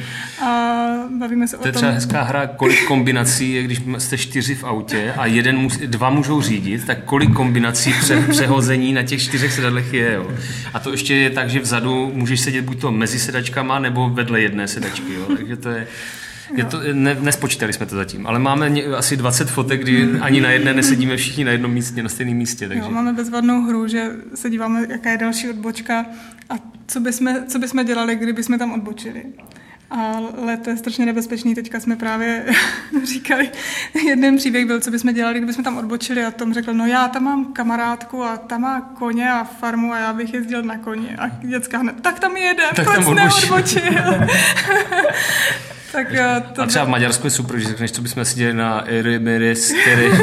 [0.46, 0.86] a
[1.20, 4.56] bavíme se To je o třeba tom, hezká hra, kolik kombinací je, když jste čtyři
[4.56, 9.22] v autě a jeden mus, dva můžou řídit, tak kolik kombinací pře, přehození na těch
[9.22, 10.14] čtyřech sedadlech je.
[10.14, 10.32] Jo.
[10.74, 14.42] A to ještě je tak, že vzadu můžeš sedět buď to mezi sedačkama nebo vedle
[14.42, 15.14] jedné sedačky.
[15.14, 15.26] Jo.
[15.38, 15.88] Takže to je,
[16.56, 20.42] je to, ne, nespočítali jsme to zatím, ale máme ně, asi 20 fotek, kdy ani
[20.42, 22.68] na jedné nesedíme všichni na jednom místě, na stejném místě.
[22.68, 22.84] Takže.
[22.84, 26.06] Jo, máme bezvadnou hru, že se díváme, jaká je další odbočka
[26.50, 26.54] a
[26.88, 29.24] co bychom, co bychom dělali, kdyby jsme tam odbočili.
[29.90, 31.56] Ale to je strašně nebezpečný.
[31.56, 32.46] Teďka jsme právě
[33.04, 33.50] říkali,
[34.08, 37.24] jeden příběh byl, co bychom dělali, kdybychom tam odbočili a Tom řekl, no já tam
[37.24, 41.16] mám kamarádku a ta má koně a farmu a já bych jezdil na koni.
[41.18, 43.50] A děcka hned, tak tam jedem, Tak proč tam odbočil.
[43.50, 44.28] neodbočil?
[45.92, 48.58] tak eh, to A třeba v Maďarsku je super, že řekneš, co bychom si dělali
[48.58, 49.74] na Eremeres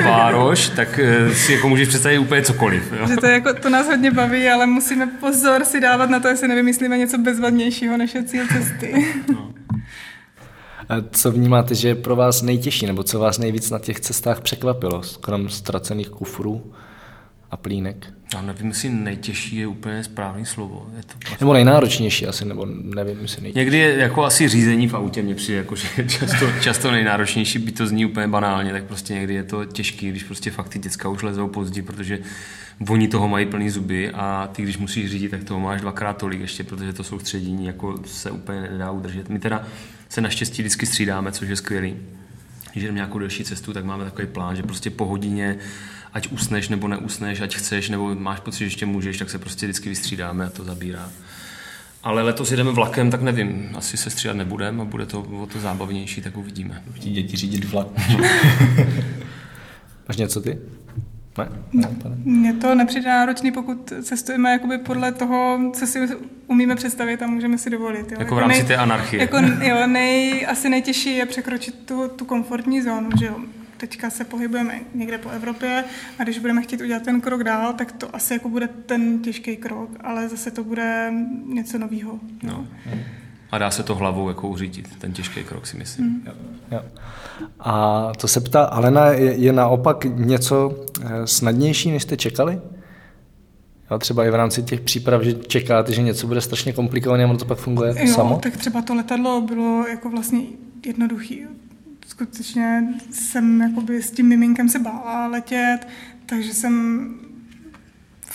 [0.05, 2.93] Vároš, tak eh, si jako můžeš představit úplně cokoliv.
[2.93, 3.07] Jo?
[3.07, 6.29] že to, je jako, to nás hodně baví, ale musíme pozor si dávat na to,
[6.29, 9.07] jestli nevymyslíme něco bezvadnějšího než je cíl cesty.
[10.89, 14.41] A co vnímáte, že je pro vás nejtěžší, nebo co vás nejvíc na těch cestách
[14.41, 16.73] překvapilo, krom ztracených kufrů
[17.51, 18.13] a plínek?
[18.35, 20.87] Já nevím, jestli nejtěžší je úplně správný slovo.
[20.97, 23.59] Je to Nebo nejnáročnější asi, nebo nevím, jestli nejtěžší.
[23.59, 27.73] Někdy je jako asi řízení v autě mě přijde, jako, že často, často nejnáročnější, by
[27.73, 31.09] to zní úplně banálně, tak prostě někdy je to těžký, když prostě fakt ty děcka
[31.09, 32.19] už lezou pozdě, protože
[32.89, 36.41] oni toho mají plný zuby a ty, když musíš řídit, tak toho máš dvakrát tolik
[36.41, 39.29] ještě, protože to soustředění jako se úplně nedá udržet.
[39.29, 39.67] My teda
[40.09, 41.97] se naštěstí vždycky střídáme, což je skvělý.
[42.73, 45.57] Když jdeme nějakou delší cestu, tak máme takový plán, že prostě po hodině,
[46.15, 49.67] ať usneš nebo neusneš, ať chceš, nebo máš pocit, že ještě můžeš, tak se prostě
[49.67, 51.11] vždycky vystřídáme a to zabírá.
[52.03, 55.61] Ale letos jedeme vlakem, tak nevím, asi se střídat nebudeme a bude to o to
[55.61, 56.83] zábavnější, tak uvidíme.
[56.99, 57.87] Ti děti řídit vlak.
[60.09, 60.59] Máš něco ty?
[61.39, 61.49] Ne?
[61.73, 61.89] ne.
[62.25, 66.09] Mně to nepřijde náročný, pokud cestujeme jakoby podle toho, co si
[66.47, 68.13] umíme představit a můžeme si dovolit.
[68.13, 68.17] Jo.
[68.21, 69.23] Jako v rámci té anarchie.
[69.23, 73.37] Jako, jo, nej, asi nejtěžší je překročit tu, tu komfortní zónu, že jo.
[73.77, 75.85] Teďka se pohybujeme někde po Evropě
[76.19, 79.57] a když budeme chtít udělat ten krok dál, tak to asi jako bude ten těžký
[79.57, 81.13] krok, ale zase to bude
[81.47, 82.19] něco nového.
[82.43, 82.67] No.
[83.51, 86.07] a dá se to hlavou jako uřídit, ten těžký krok si myslím.
[86.07, 86.23] Mm.
[86.73, 86.81] Jo.
[87.61, 92.61] A to se ptá, Alena, je, je naopak něco eh, snadnější, než jste čekali?
[93.91, 97.29] Jo, třeba i v rámci těch příprav, že čekáte, že něco bude strašně komplikované a
[97.29, 98.39] ono to pak funguje jo, samo?
[98.43, 100.41] tak třeba to letadlo bylo jako vlastně
[100.87, 101.47] jednoduchý.
[102.07, 105.89] Skutečně jsem jakoby s tím miminkem se bála letět,
[106.27, 107.15] takže jsem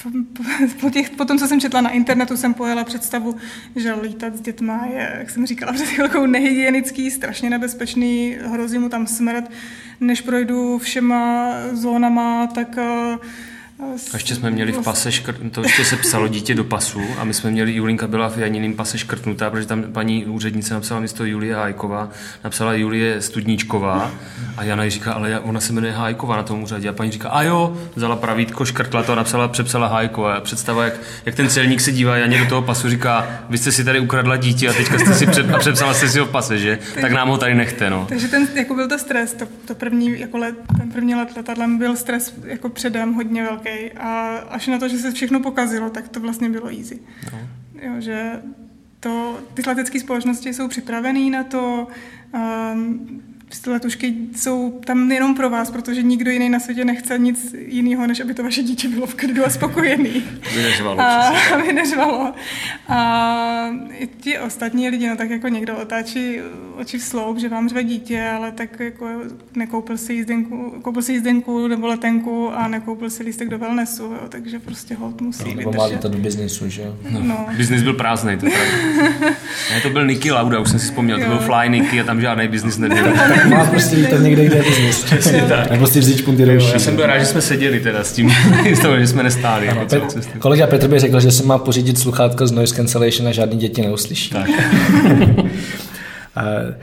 [0.82, 3.36] po, těch, po tom, co jsem četla na internetu, jsem pojela představu,
[3.76, 8.90] že lítat s dětma je, jak jsem říkala před chvilkou, nehygienický, strašně nebezpečný, hrozí mu
[8.90, 9.52] tam smrt.
[10.00, 13.18] Než projdu všema zónama, tak uh,
[13.80, 17.24] a ještě jsme měli v pase škrt, to ještě se psalo dítě do pasu a
[17.24, 21.26] my jsme měli, Julinka byla v Janiným pase škrtnutá, protože tam paní úřednice napsala místo
[21.26, 22.10] Julie Hájková,
[22.44, 24.12] napsala Julie Studníčková
[24.58, 27.30] a Jana jí říká, ale ona se jmenuje Hájková na tom úřadě a paní říká,
[27.30, 30.42] a jo, vzala pravítko, škrtla to a napsala, přepsala Hájková.
[30.42, 30.94] Představa, jak,
[31.26, 34.38] jak ten celník se dívá Janě do toho pasu, říká, vy jste si tady ukradla
[34.38, 36.80] dítě a teďka jste si před, a přepsala jste si ho v pase, že?
[37.02, 38.06] Tak nám ho tady nechte, no.
[38.10, 41.78] Takže ten, jako byl to stres, to, to první, jako let, ten první let letadlem
[41.78, 43.69] byl stres jako předem hodně velký.
[43.98, 47.00] A až na to, že se všechno pokazilo, tak to vlastně bylo easy.
[47.32, 47.40] No.
[47.82, 48.42] Jo, že
[49.00, 51.88] to, ty letecké společnosti jsou připravené na to,
[52.34, 53.22] um,
[53.68, 58.20] letušky jsou tam jenom pro vás, protože nikdo jiný na světě nechce nic jiného, než
[58.20, 60.10] aby to vaše dítě bylo v klidu a spokojený.
[60.52, 61.00] Aby neřvalo.
[61.02, 62.34] A, aby neřvalo.
[62.88, 66.38] A i ti ostatní lidi, no tak jako někdo otáčí
[66.78, 69.08] oči v sloup, že vám řve dítě, ale tak jako
[69.56, 74.20] nekoupil si jízdenku, koupil si jízdenku nebo letenku a nekoupil si lístek do wellnessu, jo,
[74.30, 77.20] takže prostě hold musí no, Nebo má to do biznisu, že No.
[77.24, 77.48] no.
[77.58, 78.46] Biznis byl prázdný, to
[79.72, 81.24] ne, to byl Nicky Lauda, už jsem si vzpomněl, jo.
[81.26, 83.14] to byl Fly Nicky a tam žádný biznis nebyl.
[83.50, 85.06] Má prostě lítat někde, kde je biznis.
[85.72, 88.30] Nebo si vzít špunty do Já jsem byl rád, že jsme seděli teda s tím,
[88.74, 89.70] s toho, že jsme nestáli.
[89.70, 93.28] Ano, jako Pet, kolega Petr by řekl, že se má pořídit sluchátko z noise cancellation
[93.28, 94.30] a žádný děti neuslyší.
[94.30, 94.50] Tak.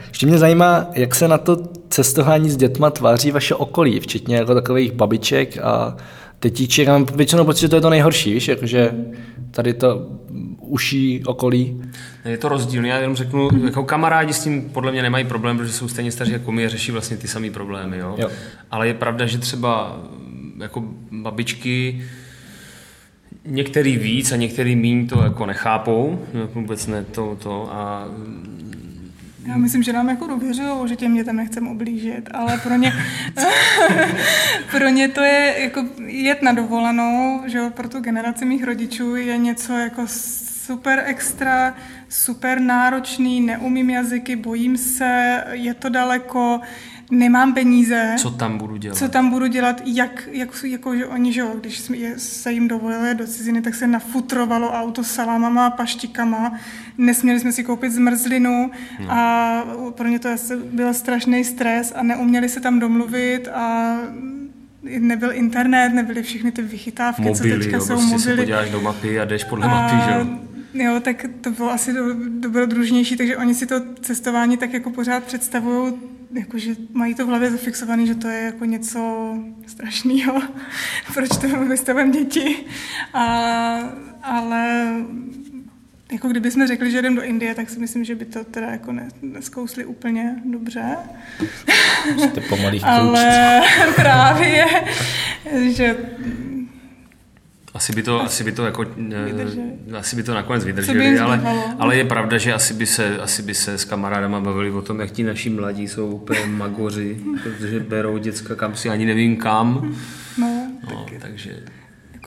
[0.07, 1.57] Ještě mě zajímá, jak se na to
[1.89, 5.95] cestování s dětma tváří vaše okolí, včetně jako takových babiček a
[6.39, 6.87] tetíček.
[6.87, 8.91] Mám většinou pocit, že to je to nejhorší, víš, jakože
[9.51, 10.07] tady to
[10.59, 11.81] uší okolí.
[12.25, 15.73] Je to rozdílné, já jenom řeknu, jako kamarádi s tím podle mě nemají problém, protože
[15.73, 18.15] jsou stejně staří jako my a řeší vlastně ty samé problémy, jo?
[18.17, 18.29] jo.
[18.71, 20.01] Ale je pravda, že třeba
[20.57, 22.03] jako babičky
[23.45, 26.19] některý víc a některý míň to jako nechápou,
[26.53, 28.07] vůbec ne to, to a
[29.47, 32.93] já myslím, že nám jako důvěřují, že těm dětem nechcem oblížit, ale pro ně,
[34.71, 39.15] pro ně to je jako jet na dovolenou, že jo, pro tu generaci mých rodičů
[39.15, 41.75] je něco jako super extra,
[42.09, 46.59] super náročný, neumím jazyky, bojím se, je to daleko,
[47.11, 48.15] nemám peníze.
[48.17, 48.97] Co tam budu dělat?
[48.97, 53.15] Co tam budu dělat, jak, jak jako, že oni, že jo, když se jim dovolili
[53.15, 56.59] do ciziny, tak se nafutrovalo auto salámama a paštikama,
[56.97, 59.11] nesměli jsme si koupit zmrzlinu no.
[59.11, 60.29] a pro ně to
[60.71, 63.97] byl strašný stres a neuměli se tam domluvit a
[64.99, 68.23] nebyl internet, nebyly všechny ty vychytávky, mobily, co teďka jo, jsou prostě mobily.
[68.23, 70.25] se podíváš do mapy a jdeš podle a, mapy, že jo?
[70.73, 72.01] Jo, tak to bylo asi do,
[72.39, 75.93] dobrodružnější, takže oni si to cestování tak jako pořád představují,
[76.39, 79.33] jako že mají to v hlavě zafixované, že to je jako něco
[79.67, 80.41] strašného,
[81.13, 82.65] proč to vystavujeme děti.
[83.13, 83.79] A,
[84.23, 84.93] ale
[86.11, 88.91] jako kdybychom řekli, že jdem do Indie, tak si myslím, že by to teda jako
[88.91, 90.97] ne, neskousli úplně dobře.
[92.17, 92.41] Jste
[92.83, 93.61] Ale
[93.95, 94.65] právě,
[95.69, 95.97] že
[97.77, 101.41] asi by to, asi by to jako, eh, asi by to nakonec vydrželi, ale,
[101.79, 104.99] ale je pravda, že asi by, se, asi by se s kamarádama bavili o tom,
[104.99, 109.95] jak ti naši mladí jsou úplně magoři, protože berou děcka kam si ani nevím kam.
[110.37, 111.59] No, no takže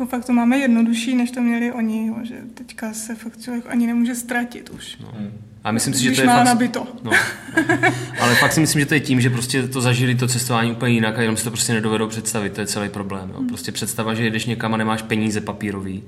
[0.00, 3.64] jako fakt to máme jednodušší, než to měli oni, jo, že teďka se fakt člověk
[3.68, 4.96] ani nemůže ztratit už.
[5.00, 5.12] No.
[5.64, 6.44] A myslím si, že to je má fakt...
[6.44, 6.86] nabito.
[7.02, 7.10] No,
[8.20, 10.94] ale fakt si myslím, že to je tím, že prostě to zažili to cestování úplně
[10.94, 13.30] jinak a jenom si to prostě nedovedou představit, to je celý problém.
[13.34, 13.42] Jo.
[13.48, 16.02] Prostě představa, že jedeš někam a nemáš peníze papírový,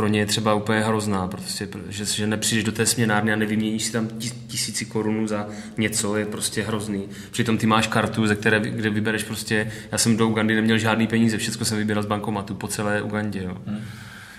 [0.00, 3.84] pro ně je třeba úplně hrozná, prostě, že, že nepřijdeš do té směnárny a nevyměníš
[3.84, 4.08] si tam
[4.46, 5.46] tisíci korunů za
[5.78, 7.08] něco, je prostě hrozný.
[7.30, 11.06] Přitom ty máš kartu, ze které, kde vybereš prostě, já jsem do Ugandy neměl žádný
[11.06, 13.42] peníze, všechno jsem vybíral z bankomatu po celé Ugandě.
[13.44, 13.56] Jo.
[13.66, 13.80] Hmm.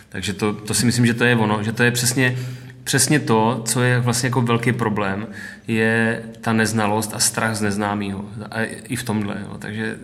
[0.09, 2.37] Takže to, to si myslím, že to je ono, že to je přesně,
[2.83, 5.27] přesně to, co je vlastně jako velký problém,
[5.67, 8.25] je ta neznalost a strach z neznámého.
[8.51, 9.37] A i v tomhle.
[9.41, 9.57] Jo.
[9.59, 9.97] Takže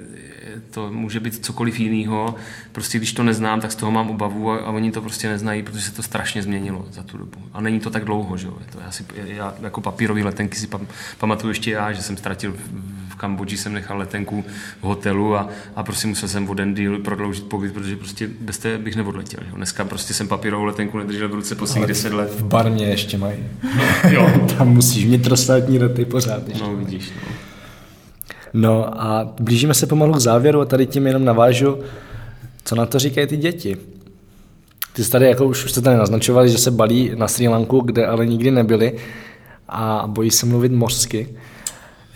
[0.71, 2.35] to může být cokoliv jiného.
[2.71, 5.63] Prostě když to neznám, tak z toho mám obavu a, a oni to prostě neznají,
[5.63, 7.39] protože se to strašně změnilo za tu dobu.
[7.53, 8.57] A není to tak dlouho, že jo.
[8.71, 12.51] To já, si, já jako papírový letenky si pam, pamatuju ještě já, že jsem ztratil
[12.51, 14.45] v, Kambodži jsem nechal letenku
[14.81, 18.57] v hotelu a, a prostě musel jsem o den díl prodloužit pobyt, protože prostě bez
[18.57, 19.39] té bych neodletěl.
[19.49, 19.55] Jo.
[19.55, 22.31] Dneska prostě jsem papírovou letenku nedržel v ruce posledních 10 let.
[22.31, 23.37] V Barmě ještě mají.
[24.09, 24.47] Jo.
[24.57, 26.47] Tam musíš vnitrostátní lety pořád.
[26.47, 26.63] Ještě.
[26.63, 27.33] No vidíš, no.
[28.57, 31.79] No a blížíme se pomalu k závěru a tady tím jenom navážu,
[32.63, 33.77] co na to říkají ty děti.
[34.93, 37.79] Ty jsi tady, jako už, už jste tady naznačovali, že se balí na Sri Lanku,
[37.79, 38.97] kde ale nikdy nebyli
[39.69, 41.37] a bojí se mluvit mořsky.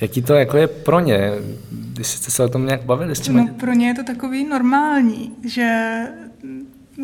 [0.02, 1.32] Jaký to jako je pro ně?
[1.72, 3.42] Když jste se o tom nějak bavili s těmi?
[3.42, 5.94] No, pro ně je to takový normální, že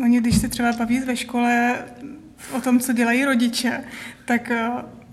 [0.04, 1.74] oni, když se třeba baví ve škole
[2.56, 3.80] o tom, co dělají rodiče,
[4.24, 4.52] tak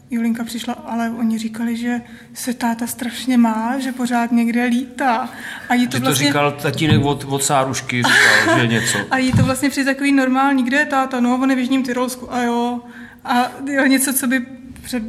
[0.09, 2.01] Julinka přišla, ale oni říkali, že
[2.33, 5.29] se táta strašně má, že pořád někde lítá.
[5.69, 8.97] A jí to, Že to vlastně, říkal tatínek od, od Sárušky, říkal, že něco.
[9.11, 11.19] a jí to vlastně přijde takový normální, kde je táta?
[11.19, 12.33] No, on je v Jižním Tyrolsku.
[12.33, 12.81] A jo.
[13.23, 14.45] A jo, něco, co by
[14.85, 15.03] před,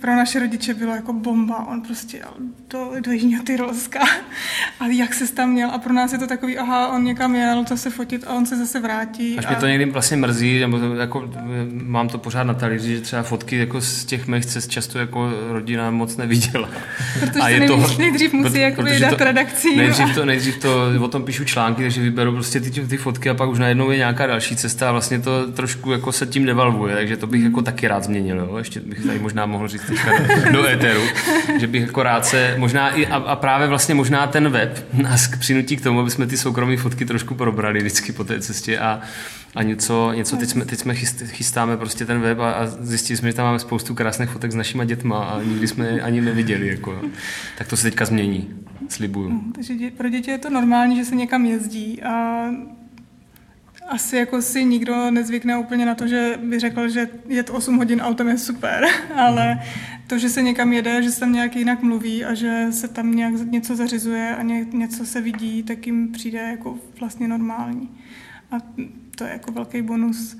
[0.00, 1.66] pro naše rodiče bylo jako bomba.
[1.68, 2.32] On prostě jel
[2.70, 4.00] do, do Jižního Tyrolska.
[4.80, 5.70] A jak se tam měl?
[5.70, 8.46] A pro nás je to takový, aha, on někam jel, to se fotit a on
[8.46, 9.38] se zase vrátí.
[9.38, 9.48] Až a...
[9.48, 11.30] mě to někdy vlastně mrzí, nebo to, jako,
[11.72, 15.30] mám to pořád na talíři, že třeba fotky jako z těch mých cest často jako
[15.48, 16.68] rodina moc neviděla.
[17.20, 19.76] Protože se nejdřív, nejdřív musí protože dát redakcím.
[19.76, 23.34] Nejdřív to, nejdřív to, o tom píšu články, takže vyberu prostě ty, ty fotky a
[23.34, 26.94] pak už najednou je nějaká další cesta a vlastně to trošku jako se tím devalvuje,
[26.94, 28.36] takže to bych jako taky rád změnil.
[28.36, 28.56] Jo?
[28.56, 31.02] Ještě bych tady možná mohl říct teďka do, do éteru,
[31.60, 35.28] že bych jako rád se, možná i, a, a právě vlastně možná ten web nás
[35.28, 39.00] přinutí k tomu, aby jsme ty soukromé fotky trošku probrali vždycky po té cestě a,
[39.54, 43.16] a něco, něco teď, jsme, teď jsme chyst, chystáme prostě ten web a, a zjistili
[43.16, 46.20] jsme, že tam máme spoustu krásných fotek s našima dětma a nikdy jsme je ani
[46.20, 46.68] neviděli.
[46.68, 47.00] Jako,
[47.58, 48.50] tak to se teďka změní,
[48.88, 49.42] slibuju.
[49.54, 52.44] Takže dě, pro děti je to normální, že se někam jezdí a
[53.92, 58.00] asi jako si nikdo nezvykne úplně na to, že by řekl, že jet 8 hodin
[58.00, 58.84] autem je super,
[59.16, 59.62] ale
[60.06, 63.14] to, že se někam jede, že se tam nějak jinak mluví a že se tam
[63.16, 67.88] nějak něco zařizuje a ně, něco se vidí, tak jim přijde jako vlastně normální.
[68.50, 68.56] A
[69.16, 70.36] to je jako velký bonus.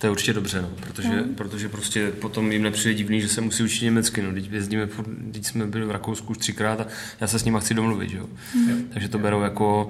[0.00, 1.24] To je určitě dobře, no, protože, No.
[1.34, 4.22] protože prostě potom jim nepřijde divný, že se musí učit německy.
[4.22, 4.32] No.
[4.32, 4.88] Teď jezdíme,
[5.32, 6.86] teď jsme byli v Rakousku už třikrát a
[7.20, 8.10] já se s nimi chci domluvit.
[8.12, 8.28] Jo.
[8.92, 9.88] Takže to berou jako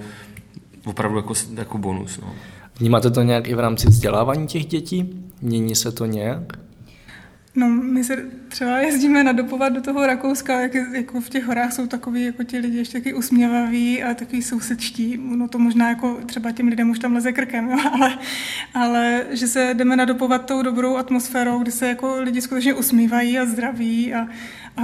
[0.84, 2.18] opravdu jako, jako bonus.
[2.22, 2.34] No.
[2.78, 5.30] Vnímáte to nějak i v rámci vzdělávání těch dětí?
[5.42, 6.62] Mění se to nějak?
[7.54, 8.16] No, my se
[8.48, 12.58] třeba jezdíme nadopovat do toho Rakouska, jak, jako v těch horách jsou takový, jako ti
[12.58, 15.20] lidi ještě taky usměvaví a takový sousedští.
[15.22, 18.18] No to možná jako třeba těm lidem už tam leze krkem, jo, ale,
[18.74, 23.46] ale že se jdeme nadopovat tou dobrou atmosférou, kdy se jako lidi skutečně usmívají a
[23.46, 24.28] zdraví a,
[24.76, 24.82] a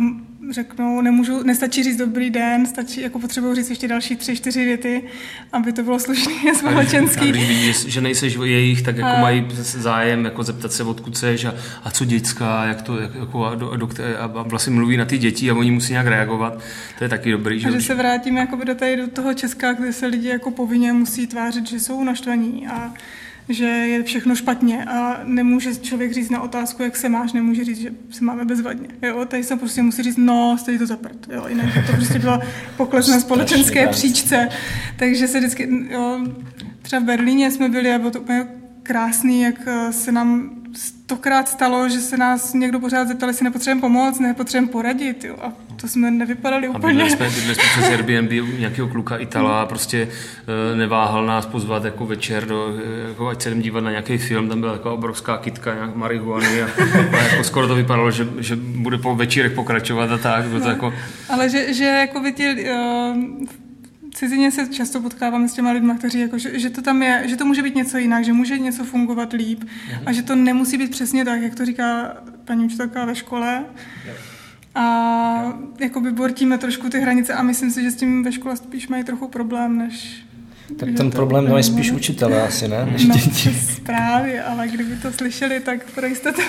[0.51, 5.03] řeknou, nemůžu, nestačí říct dobrý den, stačí, jako potřebuji říct ještě další tři, čtyři věty,
[5.53, 7.29] aby to bylo slušný a A společenský.
[7.31, 11.17] když vidí, že- že nejseš jejich, tak jako A- mají zájem jako zeptat se, odkud
[11.17, 13.89] seš a, a co dětská, jak to, jak, jako, a, do, a, do,
[14.21, 16.59] a, a vlastně mluví na ty děti a oni musí nějak reagovat.
[16.99, 17.67] To je taky dobrý.
[17.67, 20.93] A že se vrátíme jakoby do, tady, do toho Česka, kde se lidi jako povinně
[20.93, 22.95] musí tvářit, že jsou naštvaní a
[23.49, 27.79] že je všechno špatně a nemůže člověk říct na otázku, jak se máš, nemůže říct,
[27.79, 28.89] že se máme bezvadně.
[29.03, 31.29] Jo, tady se prostě musí říct, no, stojí to za prd.
[31.33, 32.41] Jo, jinak to prostě byla
[32.77, 34.49] pokles na společenské příčce.
[34.97, 36.27] Takže se vždycky, jo,
[36.83, 38.47] třeba v Berlíně jsme byli a bylo to úplně
[38.83, 43.81] krásný, jak eh, se nám stokrát stalo, že se nás někdo pořád zeptal, jestli nepotřebujeme
[43.81, 45.25] pomoct, nepotřebujeme poradit.
[45.25, 46.87] Jo, a to jsme nevypadali A úplně.
[46.87, 50.09] bydleli jsme, bydleli jsme přes Airbnb u nějakého kluka Itala a prostě
[50.73, 52.75] eh, neváhal nás pozvat jako večer, do,
[53.09, 56.63] jako ať se jdem dívat na nějaký film, tam byla taková obrovská kitka nějak marihuany
[56.63, 56.69] a,
[57.13, 60.69] a jako skoro to vypadalo, že, že bude po večírek pokračovat a tak, bylo to
[60.69, 60.95] jako,
[61.29, 63.17] Ale že, že jako by ti, uh,
[64.19, 67.37] cizině se často potkáváme s těma lidma, kteří jako, že, že, to tam je, že
[67.37, 69.65] to může být něco jinak, že může něco fungovat líp
[70.07, 73.65] a že to nemusí být přesně tak, jak to říká paní učitelka ve škole.
[74.75, 78.57] A jako by bortíme trošku ty hranice a myslím si, že s tím ve škole
[78.57, 80.25] spíš mají trochu problém, než...
[80.77, 82.89] Tak ten problém mají spíš učitelé asi, ne?
[82.93, 83.57] Než No, děti.
[83.83, 86.41] právě, ale kdyby to slyšeli, tak pro jistotu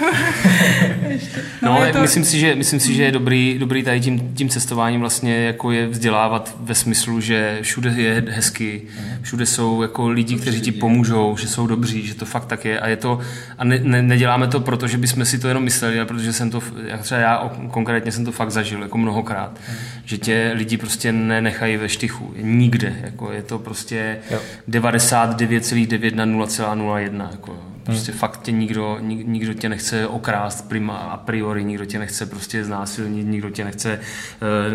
[1.10, 1.42] ještě.
[1.62, 4.34] No, je ale to, myslím si, že, myslím si, že je dobrý, dobrý tady tím,
[4.36, 8.82] tím cestováním vlastně jako je vzdělávat ve smyslu, že všude je hezky,
[9.22, 12.80] všude jsou jako lidi, kteří ti pomůžou, že jsou dobří, že to fakt tak je
[12.80, 13.20] a je to,
[13.58, 16.52] a ne, ne, neděláme to proto, že bychom si to jenom mysleli, ale protože jsem
[16.52, 19.60] to, jak třeba já konkrétně jsem to fakt zažil, jako mnohokrát,
[20.06, 24.40] že tě lidi prostě nenechají ve štychu, nikde, jako je to prostě Jo.
[24.70, 27.70] 99,9 na 0,01, jako jo.
[27.92, 32.26] Prostě fakt tě nikdo, nik, nikdo tě nechce okrást prima a priori, nikdo tě nechce
[32.26, 34.00] prostě znásilnit, nikdo tě nechce,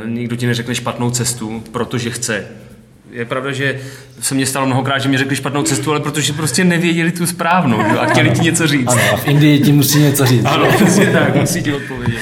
[0.02, 2.46] uh, nikdo ti neřekne špatnou cestu, protože chce.
[3.10, 3.80] Je pravda, že
[4.20, 7.82] se mně stalo mnohokrát, že mi řekli špatnou cestu, ale protože prostě nevěděli tu správnou
[7.82, 7.88] že?
[7.88, 8.88] jo, a chtěli ti něco říct.
[8.88, 10.44] Ano, a v Indii ti musí něco říct.
[10.44, 12.20] Ano, přesně tak, musí ti odpovědět.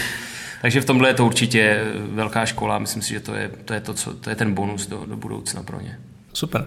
[0.63, 2.79] Takže v tomhle je to určitě velká škola.
[2.79, 5.17] Myslím si, že to je, to je, to, co, to je ten bonus do, do
[5.17, 5.99] budoucna pro ně.
[6.33, 6.67] Super.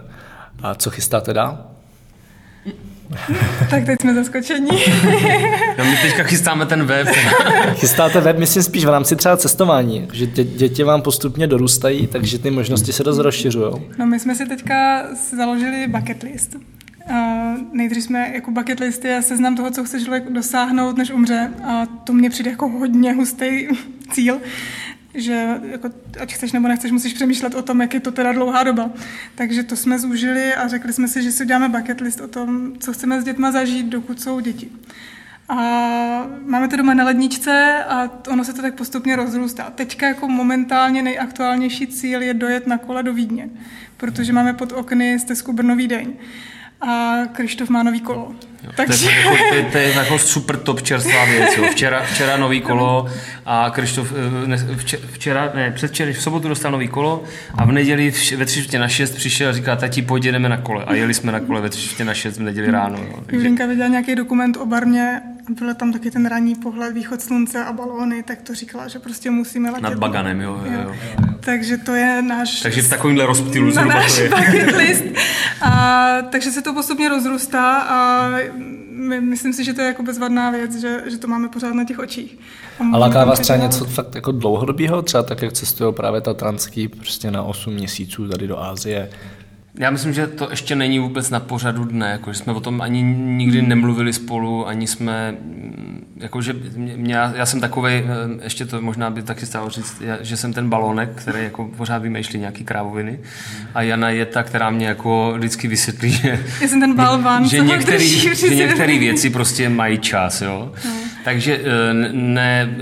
[0.62, 1.66] A co chystáte dál?
[3.70, 4.68] tak teď jsme zaskočení.
[5.78, 7.08] no my teďka chystáme ten web.
[7.74, 12.38] Chystáte web, myslím spíš v rámci třeba cestování, že dě, děti vám postupně dorůstají, takže
[12.38, 13.72] ty možnosti se dost rozšiřují.
[13.98, 16.56] No my jsme si teďka založili bucket list.
[17.10, 17.16] Uh,
[17.72, 21.50] nejdřív jsme jako bucket list je seznam toho, co chce člověk dosáhnout, než umře.
[21.64, 23.66] A to mně přijde jako hodně hustý
[24.12, 24.40] cíl
[25.16, 25.90] že jako,
[26.20, 28.90] ať chceš nebo nechceš, musíš přemýšlet o tom, jak je to teda dlouhá doba.
[29.34, 32.72] Takže to jsme zúžili a řekli jsme si, že si uděláme bucket list o tom,
[32.78, 34.70] co chceme s dětma zažít, dokud jsou děti.
[35.48, 35.56] A
[36.46, 39.70] máme to doma na ledničce a ono se to tak postupně rozrůstá.
[39.70, 43.50] Teďka jako momentálně nejaktuálnější cíl je dojet na kole do Vídně,
[43.96, 46.12] protože máme pod okny stezku Brnový deň
[46.80, 48.34] a Krištof má nový kolo.
[48.66, 49.06] Jo, Takže...
[49.06, 51.56] To, je, jako, to, je, to je jako super top čerstvá věc.
[51.56, 51.64] Jo.
[51.70, 53.08] Včera, včera nový kolo
[53.46, 54.12] a Krištof
[54.52, 58.88] eh, včera, ne, předvčera, v sobotu dostal nový kolo a v neděli ve tři na
[58.88, 60.84] šest přišel a říká, tati, pojď jedeme na kole.
[60.84, 62.98] A jeli jsme na kole ve tři na šest v neděli ráno.
[62.98, 63.22] Jo.
[63.26, 63.36] Takže...
[63.36, 67.72] Julinka viděla nějaký dokument o barmě byl tam taky ten ranní pohled, východ slunce a
[67.72, 69.82] balóny, tak to říkala, že prostě musíme letět.
[69.82, 70.94] Nad Baganem, jo, jo, jo.
[71.40, 72.60] Takže to je náš...
[72.60, 75.04] Takže v takovýmhle rozptýlu na náš bucket list.
[75.62, 78.28] A, takže se to postupně rozrůstá a
[78.90, 81.84] my, myslím si, že to je jako bezvadná věc, že, že to máme pořád na
[81.84, 82.38] těch očích.
[82.92, 86.34] A láká vás třeba něco fakt jako dlouhodobého, třeba tak, jak cestují právě ta
[86.88, 89.10] prostě na 8 měsíců tady do Ázie,
[89.78, 92.80] já myslím, že to ještě není vůbec na pořadu dne, jako, že jsme o tom
[92.80, 96.54] ani nikdy nemluvili spolu, ani jsme, mm, jako, že
[96.96, 98.04] mě, já jsem takový, eh,
[98.42, 102.38] ještě to možná by taky stalo říct, že jsem ten balónek, který jako pořád vymýšlí
[102.38, 103.18] nějaký krávoviny
[103.74, 107.58] a Jana je ta, která mě jako vždycky vysvětlí, že, já jsem ten balvan, že,
[107.58, 110.72] některý, že některé věci prostě mají čas, jo.
[110.84, 110.90] No.
[111.24, 112.76] Takže eh, ne,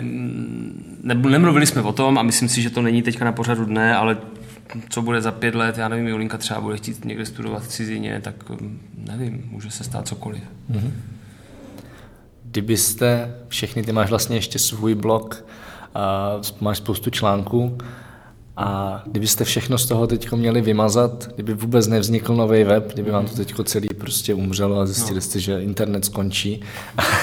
[1.03, 3.97] ne, nemluvili jsme o tom a myslím si, že to není teďka na pořadu dne,
[3.97, 4.17] ale
[4.89, 8.21] co bude za pět let, já nevím, Jolinka třeba bude chtít někde studovat v cizině,
[8.25, 10.43] tak um, nevím, může se stát cokoliv.
[10.71, 10.91] Mm-hmm.
[12.45, 15.45] Kdybyste, všechny, ty máš vlastně ještě svůj blog,
[15.95, 17.79] a máš spoustu článků,
[18.57, 23.27] a kdybyste všechno z toho teď měli vymazat, kdyby vůbec nevznikl nový web, kdyby vám
[23.27, 25.21] to teď celý prostě umřelo a zjistili no.
[25.21, 26.61] jste, že internet skončí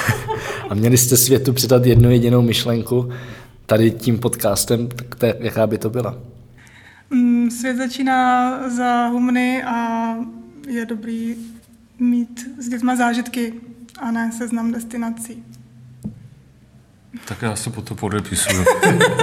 [0.69, 3.09] a měli jste světu předat jednu jedinou myšlenku
[3.65, 6.17] tady tím podcastem, tak to, jaká by to byla?
[7.11, 10.15] Mm, svět začíná za humny a
[10.67, 11.35] je dobrý
[11.99, 13.53] mít s dětma zážitky
[13.99, 15.43] a ne seznam destinací.
[17.25, 18.65] Tak já se po to podepisuju.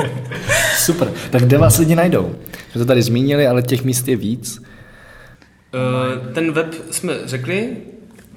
[0.77, 1.13] Super.
[1.31, 2.37] Tak kde vás lidi najdou?
[2.73, 4.59] Jsme to tady zmínili, ale těch míst je víc.
[4.59, 7.77] Uh, ten web jsme řekli.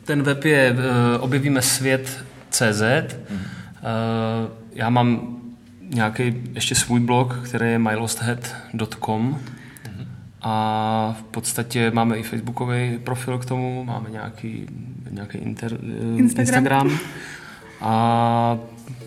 [0.04, 2.82] Ten web je uh, objevíme svět.cz.
[2.82, 3.38] Uh,
[4.74, 5.41] já mám
[5.94, 9.40] nějaký ještě svůj blog, který je mylosthead.com
[10.42, 14.66] a v podstatě máme i facebookový profil k tomu, máme nějaký,
[15.12, 15.78] nějaký inter,
[16.18, 16.40] Instagram.
[16.40, 17.00] Instagram
[17.82, 18.58] a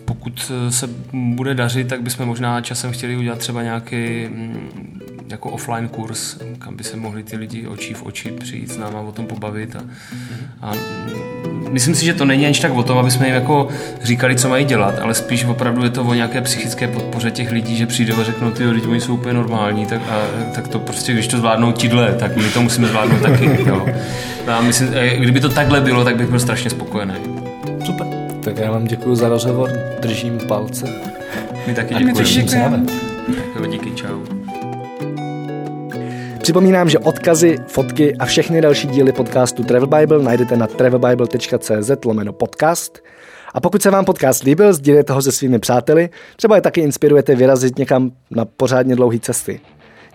[0.05, 5.01] pokud se bude dařit, tak bychom možná časem chtěli udělat třeba nějaký mm,
[5.35, 8.99] jako offline kurz, kam by se mohli ty lidi očí v oči přijít s náma
[8.99, 9.75] o tom pobavit.
[9.75, 9.83] A,
[10.61, 10.73] a
[11.69, 13.67] myslím si, že to není ani tak o tom, aby jsme jim jako
[14.03, 17.75] říkali, co mají dělat, ale spíš opravdu je to o nějaké psychické podpoře těch lidí,
[17.75, 21.13] že přijdou a řeknou, ty lidi, oni jsou úplně normální, tak, a, tak to prostě,
[21.13, 23.45] když to zvládnou tidle, tak my to musíme zvládnout taky.
[23.65, 23.85] Jo.
[24.47, 27.13] A myslím, eh, kdyby to takhle bylo, tak bych byl strašně spokojený.
[27.85, 28.07] Super.
[28.43, 29.69] Tak já vám děkuji za rozhovor,
[30.01, 30.85] držím palce.
[31.67, 32.85] My taky děkujeme.
[33.27, 33.67] Děkujeme.
[33.67, 34.34] Díky, čau.
[36.45, 42.33] Připomínám, že odkazy, fotky a všechny další díly podcastu Travel Bible najdete na travelbible.cz lomeno
[42.33, 43.03] podcast.
[43.53, 47.35] A pokud se vám podcast líbil, sdílejte ho se svými přáteli, třeba je taky inspirujete
[47.35, 49.59] vyrazit někam na pořádně dlouhé cesty.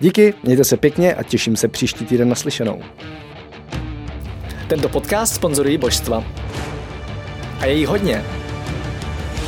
[0.01, 2.81] Díky, mějte se pěkně a těším se příští týden naslyšenou.
[4.68, 6.24] Tento podcast sponzorují božstva.
[7.61, 8.24] A je jí hodně.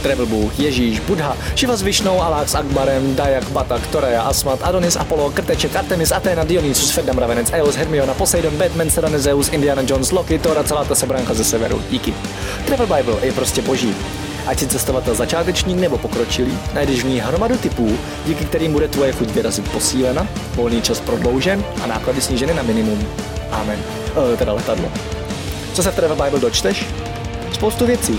[0.03, 4.97] Travel Bůh, Ježíš, Buddha, Shiva s Višnou, Alák s Akbarem, Dayak, Batak, Toreja, Asmat, Adonis,
[4.97, 10.11] Apollo, Krteček, Artemis, Athena, Dionysus, Ferdam, Ravenec, Eos, Hermiona, Poseidon, Batman, Serena, Zeus, Indiana Jones,
[10.13, 11.83] Loki, Tora, celá ta sebranka ze severu.
[11.91, 12.15] Díky.
[12.67, 13.95] Travel Bible je prostě boží.
[14.47, 19.13] Ať si cestovatel začátečník nebo pokročilý, najdeš v ní hromadu typů, díky kterým bude tvoje
[19.13, 22.99] chuť vyrazit posílena, volný čas prodloužen a náklady sníženy na minimum.
[23.51, 23.79] Amen.
[24.35, 24.93] E, teda letadlo.
[25.75, 26.87] Co se v Travel Bible dočteš?
[27.53, 28.19] Spoustu věcí,